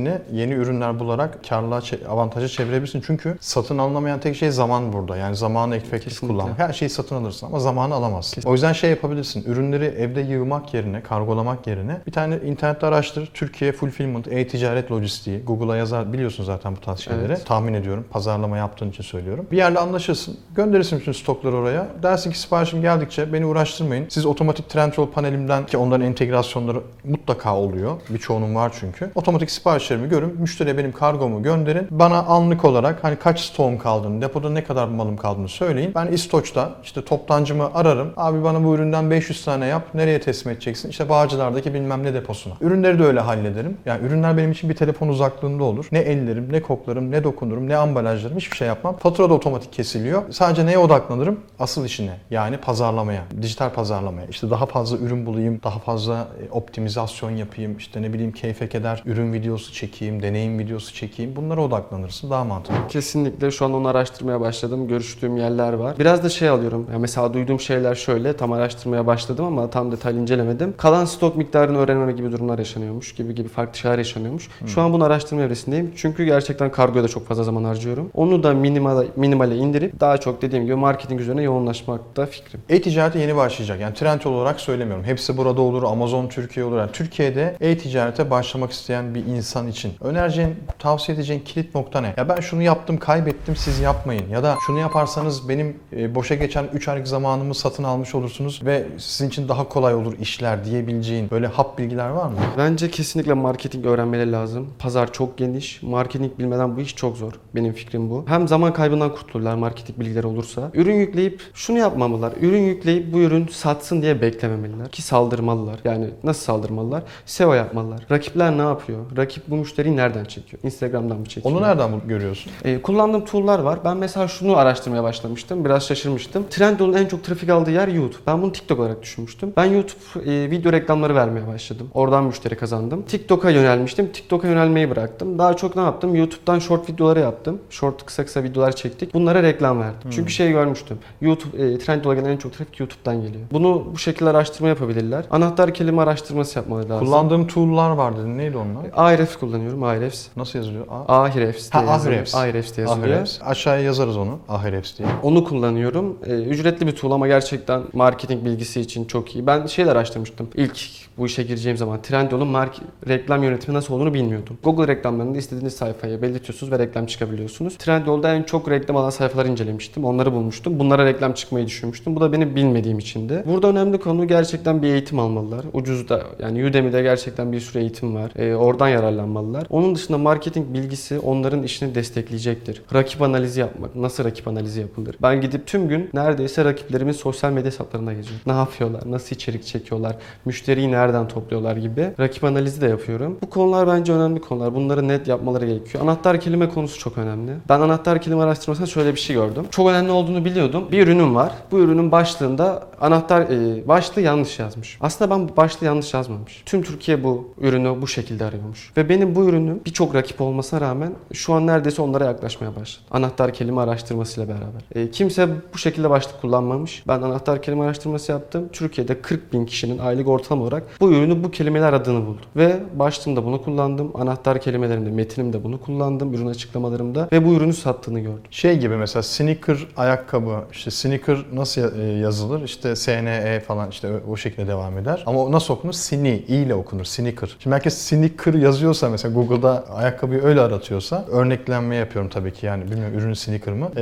maliyetini 0.00 0.38
yeni 0.40 0.52
ürünler 0.52 1.00
bularak 1.00 1.48
karlığa, 1.48 1.80
avantaja 2.08 2.48
çevirebilirsin. 2.48 3.02
Çünkü 3.06 3.36
satın 3.40 3.78
alınamayan 3.78 4.20
tek 4.20 4.36
şey 4.36 4.50
zaman 4.50 4.92
burada. 4.92 5.16
Yani 5.16 5.36
zamanı 5.36 5.76
efektif 5.76 6.12
Kesinlikle. 6.12 6.38
kullan. 6.38 6.54
Her 6.56 6.72
şeyi 6.72 6.88
satın 6.88 7.16
alırsın 7.16 7.46
ama 7.46 7.60
zamanı 7.60 7.94
alamazsın. 7.94 8.42
O 8.46 8.52
yüzden 8.52 8.72
şey 8.72 8.90
yapabilirsin. 8.90 9.44
Ürünleri 9.46 9.84
evde 9.84 10.20
yığmak 10.20 10.74
yerine, 10.74 11.02
kargolamak 11.02 11.66
yerine 11.66 12.00
bir 12.06 12.12
tane 12.12 12.36
internette 12.36 12.86
araştır. 12.86 13.30
Türkiye 13.34 13.72
Fulfillment, 13.72 14.28
e-ticaret 14.28 14.90
lojistiği. 14.90 15.44
Google'a 15.44 15.76
yazar. 15.76 16.12
Biliyorsun 16.12 16.44
zaten 16.44 16.76
bu 16.76 16.80
tarz 16.80 16.98
şeyleri. 16.98 17.26
Evet. 17.26 17.46
Tahmin 17.46 17.74
ediyorum. 17.74 18.04
Pazarlama 18.10 18.56
yaptığın 18.56 18.90
için 18.90 19.02
söylüyorum. 19.02 19.46
Bir 19.50 19.56
yerle 19.56 19.78
anlaşırsın. 19.78 20.36
Gönderirsin 20.54 20.98
bütün 20.98 21.12
stokları 21.12 21.56
oraya. 21.56 21.86
Dersin 22.02 22.30
ki 22.30 22.38
siparişim 22.38 22.82
geldikçe 22.82 23.32
beni 23.32 23.46
uğraştırmayın. 23.46 24.06
Siz 24.08 24.26
otomatik 24.26 24.68
Trendyol 24.68 25.10
panelimden 25.10 25.66
ki 25.66 25.76
onların 25.76 26.06
entegrasyonları 26.06 26.80
mutlaka 27.04 27.56
oluyor. 27.56 28.00
Birçoğunun 28.10 28.54
var 28.54 28.72
çünkü. 28.80 29.10
Otomatik 29.14 29.50
siparişlerimi 29.82 30.08
görün. 30.08 30.40
Müşteriye 30.40 30.78
benim 30.78 30.92
kargomu 30.92 31.42
gönderin. 31.42 31.88
Bana 31.90 32.18
anlık 32.22 32.64
olarak 32.64 33.04
hani 33.04 33.16
kaç 33.16 33.40
stoğum 33.40 33.78
kaldığını, 33.78 34.22
depoda 34.22 34.50
ne 34.50 34.64
kadar 34.64 34.88
malım 34.88 35.16
kaldığını 35.16 35.48
söyleyin. 35.48 35.92
Ben 35.94 36.06
İstoç'ta 36.06 36.70
işte 36.82 37.04
toptancımı 37.04 37.74
ararım. 37.74 38.12
Abi 38.16 38.44
bana 38.44 38.64
bu 38.64 38.74
üründen 38.74 39.10
500 39.10 39.44
tane 39.44 39.66
yap. 39.66 39.82
Nereye 39.94 40.20
teslim 40.20 40.52
edeceksin? 40.52 40.90
İşte 40.90 41.08
Bağcılar'daki 41.08 41.74
bilmem 41.74 42.02
ne 42.02 42.14
deposuna. 42.14 42.54
Ürünleri 42.60 42.98
de 42.98 43.04
öyle 43.04 43.20
hallederim. 43.20 43.76
Yani 43.86 44.06
ürünler 44.06 44.36
benim 44.36 44.52
için 44.52 44.70
bir 44.70 44.74
telefon 44.76 45.08
uzaklığında 45.08 45.64
olur. 45.64 45.88
Ne 45.92 45.98
ellerim, 45.98 46.48
ne 46.52 46.62
koklarım, 46.62 47.10
ne 47.10 47.24
dokunurum, 47.24 47.68
ne 47.68 47.76
ambalajlarım 47.76 48.36
hiçbir 48.36 48.56
şey 48.56 48.68
yapmam. 48.68 48.96
Fatura 48.96 49.30
da 49.30 49.34
otomatik 49.34 49.72
kesiliyor. 49.72 50.22
Sadece 50.30 50.66
neye 50.66 50.78
odaklanırım? 50.78 51.40
Asıl 51.58 51.84
işine. 51.84 52.16
Yani 52.30 52.56
pazarlamaya, 52.56 53.22
dijital 53.42 53.70
pazarlamaya. 53.70 54.26
İşte 54.26 54.50
daha 54.50 54.66
fazla 54.66 54.96
ürün 54.96 55.26
bulayım, 55.26 55.60
daha 55.64 55.78
fazla 55.78 56.28
e, 56.46 56.50
optimizasyon 56.50 57.30
yapayım, 57.30 57.76
işte 57.76 58.02
ne 58.02 58.12
bileyim 58.12 58.32
keyfe 58.32 58.68
keder 58.68 59.02
ürün 59.06 59.32
videosu 59.32 59.71
çekeyim, 59.72 60.22
deneyim 60.22 60.58
videosu 60.58 60.94
çekeyim. 60.94 61.36
Bunlara 61.36 61.60
odaklanırsın. 61.60 62.30
Daha 62.30 62.44
mantıklı. 62.44 62.88
Kesinlikle 62.88 63.50
şu 63.50 63.64
an 63.64 63.74
onu 63.74 63.88
araştırmaya 63.88 64.40
başladım. 64.40 64.88
Görüştüğüm 64.88 65.36
yerler 65.36 65.72
var. 65.72 65.96
Biraz 65.98 66.24
da 66.24 66.28
şey 66.28 66.48
alıyorum. 66.48 66.86
Ya 66.92 66.98
mesela 66.98 67.34
duyduğum 67.34 67.60
şeyler 67.60 67.94
şöyle. 67.94 68.36
Tam 68.36 68.52
araştırmaya 68.52 69.06
başladım 69.06 69.44
ama 69.44 69.70
tam 69.70 69.92
detaylı 69.92 70.18
incelemedim. 70.20 70.74
Kalan 70.76 71.04
stok 71.04 71.36
miktarını 71.36 71.78
öğrenmeme 71.78 72.12
gibi 72.12 72.32
durumlar 72.32 72.58
yaşanıyormuş. 72.58 73.14
Gibi 73.14 73.34
gibi 73.34 73.48
farklı 73.48 73.78
şeyler 73.78 73.98
yaşanıyormuş. 73.98 74.48
Şu 74.66 74.80
an 74.80 74.92
bunu 74.92 75.04
araştırma 75.04 75.42
evresindeyim. 75.42 75.92
Çünkü 75.96 76.24
gerçekten 76.24 76.72
kargoya 76.72 77.04
da 77.04 77.08
çok 77.08 77.26
fazla 77.28 77.44
zaman 77.44 77.64
harcıyorum. 77.64 78.10
Onu 78.14 78.42
da 78.42 78.54
minimale, 78.54 79.06
minimale 79.16 79.56
indirip 79.56 80.00
daha 80.00 80.18
çok 80.18 80.42
dediğim 80.42 80.64
gibi 80.64 80.74
marketing 80.74 81.20
üzerine 81.20 81.42
yoğunlaşmakta 81.42 82.26
fikrim. 82.26 82.60
E-ticarete 82.68 83.18
yeni 83.18 83.36
başlayacak. 83.36 83.80
Yani 83.80 83.94
Trendyol 83.94 84.32
olarak 84.32 84.60
söylemiyorum. 84.60 85.04
Hepsi 85.04 85.36
burada 85.36 85.60
olur, 85.60 85.82
Amazon 85.82 86.28
Türkiye 86.28 86.66
olur. 86.66 86.78
Yani 86.78 86.92
Türkiye'de 86.92 87.56
e-ticarete 87.60 88.30
başlamak 88.30 88.72
isteyen 88.72 89.14
bir 89.14 89.26
insan 89.26 89.61
için 89.68 89.92
önereceğin, 90.00 90.54
tavsiye 90.78 91.16
edeceğin 91.16 91.40
kilit 91.40 91.74
nokta 91.74 92.00
ne? 92.00 92.14
Ya 92.16 92.28
ben 92.28 92.40
şunu 92.40 92.62
yaptım, 92.62 92.98
kaybettim, 92.98 93.56
siz 93.56 93.80
yapmayın. 93.80 94.28
Ya 94.28 94.42
da 94.42 94.56
şunu 94.66 94.78
yaparsanız 94.78 95.48
benim 95.48 95.76
e, 95.96 96.14
boşa 96.14 96.34
geçen 96.34 96.64
3 96.72 96.88
aylık 96.88 97.08
zamanımı 97.08 97.54
satın 97.54 97.84
almış 97.84 98.14
olursunuz 98.14 98.60
ve 98.64 98.86
sizin 98.98 99.28
için 99.28 99.48
daha 99.48 99.68
kolay 99.68 99.94
olur 99.94 100.18
işler 100.18 100.64
diyebileceğin 100.64 101.30
böyle 101.30 101.46
hap 101.46 101.78
bilgiler 101.78 102.08
var 102.08 102.26
mı? 102.26 102.36
Bence 102.58 102.90
kesinlikle 102.90 103.34
marketing 103.34 103.86
öğrenmeleri 103.86 104.32
lazım. 104.32 104.68
Pazar 104.78 105.12
çok 105.12 105.38
geniş. 105.38 105.82
Marketing 105.82 106.38
bilmeden 106.38 106.76
bu 106.76 106.80
iş 106.80 106.96
çok 106.96 107.16
zor. 107.16 107.32
Benim 107.54 107.72
fikrim 107.72 108.10
bu. 108.10 108.24
Hem 108.28 108.48
zaman 108.48 108.72
kaybından 108.72 109.14
kurtulurlar 109.14 109.54
marketing 109.54 109.98
bilgileri 109.98 110.26
olursa. 110.26 110.70
Ürün 110.74 110.94
yükleyip 110.94 111.42
şunu 111.54 111.78
yapmamalılar. 111.78 112.32
Ürün 112.40 112.62
yükleyip 112.62 113.12
bu 113.12 113.18
ürün 113.18 113.46
satsın 113.46 114.02
diye 114.02 114.22
beklememeliler. 114.22 114.88
Ki 114.88 115.02
saldırmalılar. 115.02 115.80
Yani 115.84 116.10
nasıl 116.24 116.42
saldırmalılar? 116.42 117.02
SEO 117.26 117.52
yapmalılar. 117.54 118.06
Rakipler 118.10 118.58
ne 118.58 118.62
yapıyor? 118.62 119.16
Rakip 119.16 119.48
bu 119.52 119.56
müşteriyi 119.56 119.96
nereden 119.96 120.24
çekiyor? 120.24 120.62
Instagram'dan 120.62 121.18
mı 121.18 121.26
çekiyor? 121.26 121.54
Onu 121.54 121.62
nereden 121.62 121.90
görüyorsun? 122.08 122.52
Ee, 122.64 122.82
kullandığım 122.82 123.24
tool'lar 123.24 123.58
var. 123.58 123.78
Ben 123.84 123.96
mesela 123.96 124.28
şunu 124.28 124.56
araştırmaya 124.56 125.02
başlamıştım. 125.02 125.64
Biraz 125.64 125.86
şaşırmıştım. 125.86 126.44
Trendyol'un 126.50 126.92
en 126.92 127.06
çok 127.06 127.24
trafik 127.24 127.50
aldığı 127.50 127.70
yer 127.70 127.88
YouTube. 127.88 128.22
Ben 128.26 128.42
bunu 128.42 128.52
TikTok 128.52 128.80
olarak 128.80 129.02
düşünmüştüm. 129.02 129.52
Ben 129.56 129.64
YouTube 129.64 130.32
e, 130.32 130.50
video 130.50 130.72
reklamları 130.72 131.14
vermeye 131.14 131.46
başladım. 131.46 131.88
Oradan 131.94 132.24
müşteri 132.24 132.56
kazandım. 132.56 133.02
TikTok'a 133.02 133.50
yönelmiştim. 133.50 134.12
TikTok'a 134.12 134.48
yönelmeyi 134.48 134.90
bıraktım. 134.90 135.38
Daha 135.38 135.56
çok 135.56 135.76
ne 135.76 135.82
yaptım? 135.82 136.14
YouTube'dan 136.14 136.58
short 136.58 136.90
videoları 136.90 137.20
yaptım. 137.20 137.58
Short 137.70 138.06
kısa 138.06 138.24
kısa 138.24 138.42
videolar 138.42 138.76
çektik. 138.76 139.14
Bunlara 139.14 139.42
reklam 139.42 139.80
verdim. 139.80 140.10
Çünkü 140.10 140.32
şey 140.32 140.50
görmüştüm. 140.50 140.98
YouTube 141.20 141.62
e, 141.62 141.78
Trendyol'a 141.78 142.14
gelen 142.14 142.30
en 142.30 142.36
çok 142.36 142.52
trafik 142.52 142.80
YouTube'dan 142.80 143.22
geliyor. 143.22 143.44
Bunu 143.52 143.86
bu 143.92 143.98
şekilde 143.98 144.30
araştırma 144.30 144.68
yapabilirler. 144.68 145.24
Anahtar 145.30 145.74
kelime 145.74 146.02
araştırması 146.02 146.58
yapmaları 146.58 146.88
lazım. 146.88 147.06
Kullandığım 147.06 147.46
tool'lar 147.46 147.90
var 147.90 148.18
dedin. 148.18 148.38
Neydi 148.38 148.56
onlar? 148.56 148.84
Ahrefs 149.32 149.40
kullanıyorum. 149.40 149.82
Ahrefs. 149.82 150.26
Nasıl 150.36 150.58
yazılıyor? 150.58 150.86
A- 150.90 151.22
Ahrefs 151.22 151.70
Ha, 151.70 151.80
diye 151.80 151.90
yazılıyor. 151.90 152.16
Ahrefs. 152.16 152.34
Ahrefs 152.34 152.76
diye 152.76 152.86
yazılıyor. 152.86 153.16
Ahrefs. 153.16 153.38
Aşağıya 153.42 153.82
yazarız 153.82 154.16
onu. 154.16 154.38
Ahrefs 154.48 154.98
diye. 154.98 155.08
Onu 155.22 155.44
kullanıyorum. 155.44 156.18
Ee, 156.26 156.32
ücretli 156.42 156.86
bir 156.86 156.92
tool 156.92 157.10
ama 157.10 157.26
gerçekten 157.26 157.82
marketing 157.92 158.44
bilgisi 158.44 158.80
için 158.80 159.04
çok 159.04 159.34
iyi. 159.36 159.46
Ben 159.46 159.66
şeyler 159.66 159.92
araştırmıştım. 159.92 160.48
İlk 160.54 160.78
bu 161.18 161.26
işe 161.26 161.42
gireceğim 161.42 161.78
zaman 161.78 162.02
Trendyol'un 162.02 162.48
mark 162.48 162.74
reklam 163.08 163.42
yönetimi 163.42 163.76
nasıl 163.76 163.94
olduğunu 163.94 164.14
bilmiyordum. 164.14 164.58
Google 164.64 164.88
reklamlarında 164.88 165.38
istediğiniz 165.38 165.74
sayfaya 165.76 166.22
belirtiyorsunuz 166.22 166.72
ve 166.72 166.78
reklam 166.78 167.06
çıkabiliyorsunuz. 167.06 167.76
Trendyol'da 167.78 168.34
en 168.34 168.42
çok 168.42 168.70
reklam 168.70 168.96
alan 168.96 169.10
sayfalar 169.10 169.46
incelemiştim. 169.46 170.04
Onları 170.04 170.32
bulmuştum. 170.32 170.78
Bunlara 170.78 171.04
reklam 171.04 171.32
çıkmayı 171.32 171.66
düşünmüştüm. 171.66 172.16
Bu 172.16 172.20
da 172.20 172.32
benim 172.32 172.56
bilmediğim 172.56 172.98
içindi. 172.98 173.42
Burada 173.46 173.68
önemli 173.68 174.00
konu 174.00 174.28
gerçekten 174.28 174.82
bir 174.82 174.88
eğitim 174.88 175.18
almalılar. 175.18 175.64
Ucuz 175.72 176.08
da 176.08 176.22
yani 176.38 176.66
Udemy'de 176.66 177.02
gerçekten 177.02 177.52
bir 177.52 177.60
sürü 177.60 177.78
eğitim 177.82 178.14
var. 178.14 178.30
Ee, 178.36 178.54
oradan 178.54 178.88
yararlanmalılar. 179.22 179.66
Onun 179.70 179.94
dışında 179.94 180.18
marketing 180.18 180.74
bilgisi 180.74 181.18
onların 181.18 181.62
işini 181.62 181.94
destekleyecektir. 181.94 182.82
Rakip 182.94 183.22
analizi 183.22 183.60
yapmak. 183.60 183.96
Nasıl 183.96 184.24
rakip 184.24 184.48
analizi 184.48 184.80
yapılır? 184.80 185.16
Ben 185.22 185.40
gidip 185.40 185.66
tüm 185.66 185.88
gün 185.88 186.10
neredeyse 186.14 186.64
rakiplerimin 186.64 187.12
sosyal 187.12 187.52
medya 187.52 187.66
hesaplarına 187.66 188.12
geziyorum. 188.12 188.40
Ne 188.46 188.52
yapıyorlar? 188.52 189.02
Nasıl 189.06 189.36
içerik 189.36 189.64
çekiyorlar? 189.66 190.16
Müşteriyi 190.44 190.92
nereden 190.92 191.28
topluyorlar 191.28 191.76
gibi. 191.76 192.10
Rakip 192.20 192.44
analizi 192.44 192.80
de 192.80 192.86
yapıyorum. 192.86 193.38
Bu 193.42 193.50
konular 193.50 193.86
bence 193.88 194.12
önemli 194.12 194.40
konular. 194.40 194.74
Bunları 194.74 195.08
net 195.08 195.28
yapmaları 195.28 195.66
gerekiyor. 195.66 196.04
Anahtar 196.04 196.40
kelime 196.40 196.68
konusu 196.68 196.98
çok 196.98 197.18
önemli. 197.18 197.52
Ben 197.68 197.80
anahtar 197.80 198.22
kelime 198.22 198.42
araştırmasında 198.42 198.86
şöyle 198.86 199.14
bir 199.14 199.20
şey 199.20 199.36
gördüm. 199.36 199.64
Çok 199.70 199.88
önemli 199.90 200.10
olduğunu 200.10 200.44
biliyordum. 200.44 200.84
Bir 200.92 201.06
ürünüm 201.06 201.34
var. 201.34 201.52
Bu 201.70 201.78
ürünün 201.78 202.12
başlığında 202.12 202.86
anahtar 203.02 203.42
e, 203.42 203.88
başlığı 203.88 204.20
yanlış 204.20 204.58
yazmış. 204.58 204.98
Aslında 205.00 205.30
ben 205.30 205.56
başlığı 205.56 205.86
yanlış 205.86 206.14
yazmamış. 206.14 206.62
Tüm 206.66 206.82
Türkiye 206.82 207.24
bu 207.24 207.54
ürünü 207.60 208.02
bu 208.02 208.06
şekilde 208.06 208.44
arıyormuş. 208.44 208.92
Ve 208.96 209.08
benim 209.08 209.34
bu 209.34 209.44
ürünüm 209.44 209.80
birçok 209.86 210.14
rakip 210.14 210.40
olmasına 210.40 210.80
rağmen 210.80 211.12
şu 211.32 211.54
an 211.54 211.66
neredeyse 211.66 212.02
onlara 212.02 212.24
yaklaşmaya 212.24 212.76
başladı. 212.76 213.04
Anahtar 213.10 213.52
kelime 213.52 213.80
araştırmasıyla 213.80 214.48
beraber. 214.48 214.82
E, 214.94 215.10
kimse 215.10 215.48
bu 215.74 215.78
şekilde 215.78 216.10
başlık 216.10 216.40
kullanmamış. 216.40 217.02
Ben 217.08 217.22
anahtar 217.22 217.62
kelime 217.62 217.84
araştırması 217.84 218.32
yaptım. 218.32 218.68
Türkiye'de 218.72 219.22
40 219.22 219.52
bin 219.52 219.66
kişinin 219.66 219.98
aylık 219.98 220.28
ortalama 220.28 220.64
olarak 220.64 220.82
bu 221.00 221.12
ürünü 221.12 221.44
bu 221.44 221.50
kelimeler 221.50 221.92
adını 221.92 222.26
buldum. 222.26 222.44
Ve 222.56 222.80
başlığımda 222.94 223.44
bunu 223.44 223.62
kullandım. 223.62 224.10
Anahtar 224.14 224.60
kelimelerimde, 224.60 225.10
metinimde 225.10 225.64
bunu 225.64 225.80
kullandım. 225.80 226.34
Ürün 226.34 226.46
açıklamalarımda. 226.46 227.28
Ve 227.32 227.46
bu 227.46 227.52
ürünü 227.54 227.72
sattığını 227.72 228.20
gördüm. 228.20 228.42
Şey 228.50 228.78
gibi 228.78 228.96
mesela 228.96 229.22
sneaker 229.22 229.78
ayakkabı, 229.96 230.64
işte 230.72 230.90
sneaker 230.90 231.38
nasıl 231.52 232.00
e, 232.00 232.02
yazılır? 232.02 232.62
İşte 232.62 232.91
SNE 232.96 233.60
falan 233.66 233.90
işte 233.90 234.08
o- 234.30 234.36
şekilde 234.36 234.66
devam 234.66 234.98
eder. 234.98 235.22
Ama 235.26 235.42
o 235.44 235.52
nasıl 235.52 235.74
okunur? 235.74 235.92
Sini, 235.92 236.28
i 236.48 236.54
ile 236.56 236.74
okunur. 236.74 237.04
Sneaker. 237.04 237.56
Şimdi 237.58 237.74
herkes 237.76 237.98
sneaker 237.98 238.54
yazıyorsa 238.54 239.08
mesela 239.08 239.34
Google'da 239.34 239.84
ayakkabıyı 239.94 240.42
öyle 240.42 240.60
aratıyorsa 240.60 241.24
örneklenme 241.30 241.96
yapıyorum 241.96 242.30
tabii 242.30 242.52
ki 242.52 242.66
yani 242.66 242.90
bilmiyorum 242.90 243.18
ürünün 243.18 243.34
sneaker 243.34 243.74
mı? 243.74 243.88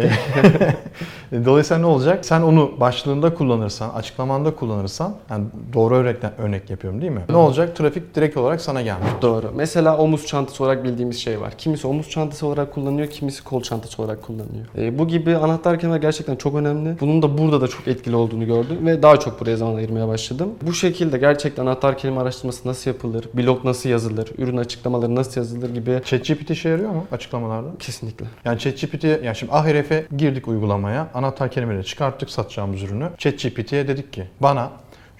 E, 1.32 1.44
Dolayısıyla 1.44 1.80
ne 1.80 1.86
olacak? 1.86 2.24
Sen 2.26 2.40
onu 2.42 2.80
başlığında 2.80 3.34
kullanırsan, 3.34 3.90
açıklamanda 3.90 4.54
kullanırsan 4.54 5.14
yani 5.30 5.44
doğru 5.72 5.94
örnek, 5.96 6.16
örnek 6.38 6.70
yapıyorum 6.70 7.00
değil 7.00 7.12
mi? 7.12 7.20
Ne 7.28 7.36
olacak? 7.36 7.76
Trafik 7.76 8.14
direkt 8.14 8.36
olarak 8.36 8.60
sana 8.60 8.82
gelmiş. 8.82 9.08
Doğru. 9.22 9.52
Mesela 9.54 9.96
omuz 9.98 10.26
çantası 10.26 10.64
olarak 10.64 10.84
bildiğimiz 10.84 11.18
şey 11.18 11.40
var. 11.40 11.52
Kimisi 11.58 11.86
omuz 11.86 12.08
çantası 12.10 12.46
olarak 12.46 12.74
kullanıyor, 12.74 13.08
kimisi 13.08 13.44
kol 13.44 13.62
çantası 13.62 14.02
olarak 14.02 14.22
kullanıyor. 14.22 14.66
E, 14.78 14.98
bu 14.98 15.08
gibi 15.08 15.36
anahtar 15.36 15.78
kelimeler 15.78 16.00
gerçekten 16.00 16.36
çok 16.36 16.54
önemli. 16.54 17.00
Bunun 17.00 17.22
da 17.22 17.38
burada 17.38 17.60
da 17.60 17.68
çok 17.68 17.88
etkili 17.88 18.16
olduğunu 18.16 18.46
gördüm 18.46 18.78
ve 18.86 19.02
daha 19.02 19.20
çok 19.20 19.40
buraya 19.40 19.56
zaman 19.56 19.74
ayırmaya 19.74 20.08
başladım. 20.08 20.50
Bu 20.62 20.72
şekilde 20.72 21.18
gerçekten 21.18 21.66
anahtar 21.66 21.98
kelime 21.98 22.20
araştırması 22.20 22.68
nasıl 22.68 22.90
yapılır, 22.90 23.24
blog 23.34 23.64
nasıl 23.64 23.88
yazılır, 23.88 24.28
ürün 24.38 24.56
açıklamaları 24.56 25.14
nasıl 25.14 25.40
yazılır 25.40 25.74
gibi 25.74 26.00
ChatGPT 26.04 26.50
işe 26.50 26.68
yarıyor 26.68 26.90
mu 26.90 27.06
açıklamalarda? 27.12 27.68
kesinlikle. 27.78 28.26
Yani 28.44 28.58
ChatGPT, 28.58 29.04
yani 29.04 29.36
şimdi 29.36 29.52
Ahref'e 29.52 30.06
girdik 30.16 30.48
uygulamaya. 30.48 31.08
Anahtar 31.14 31.50
kelimeleri 31.50 31.84
çıkarttık 31.84 32.30
satacağımız 32.30 32.82
ürünü. 32.82 33.08
ChatGPT'ye 33.18 33.88
dedik 33.88 34.12
ki 34.12 34.24
bana 34.40 34.70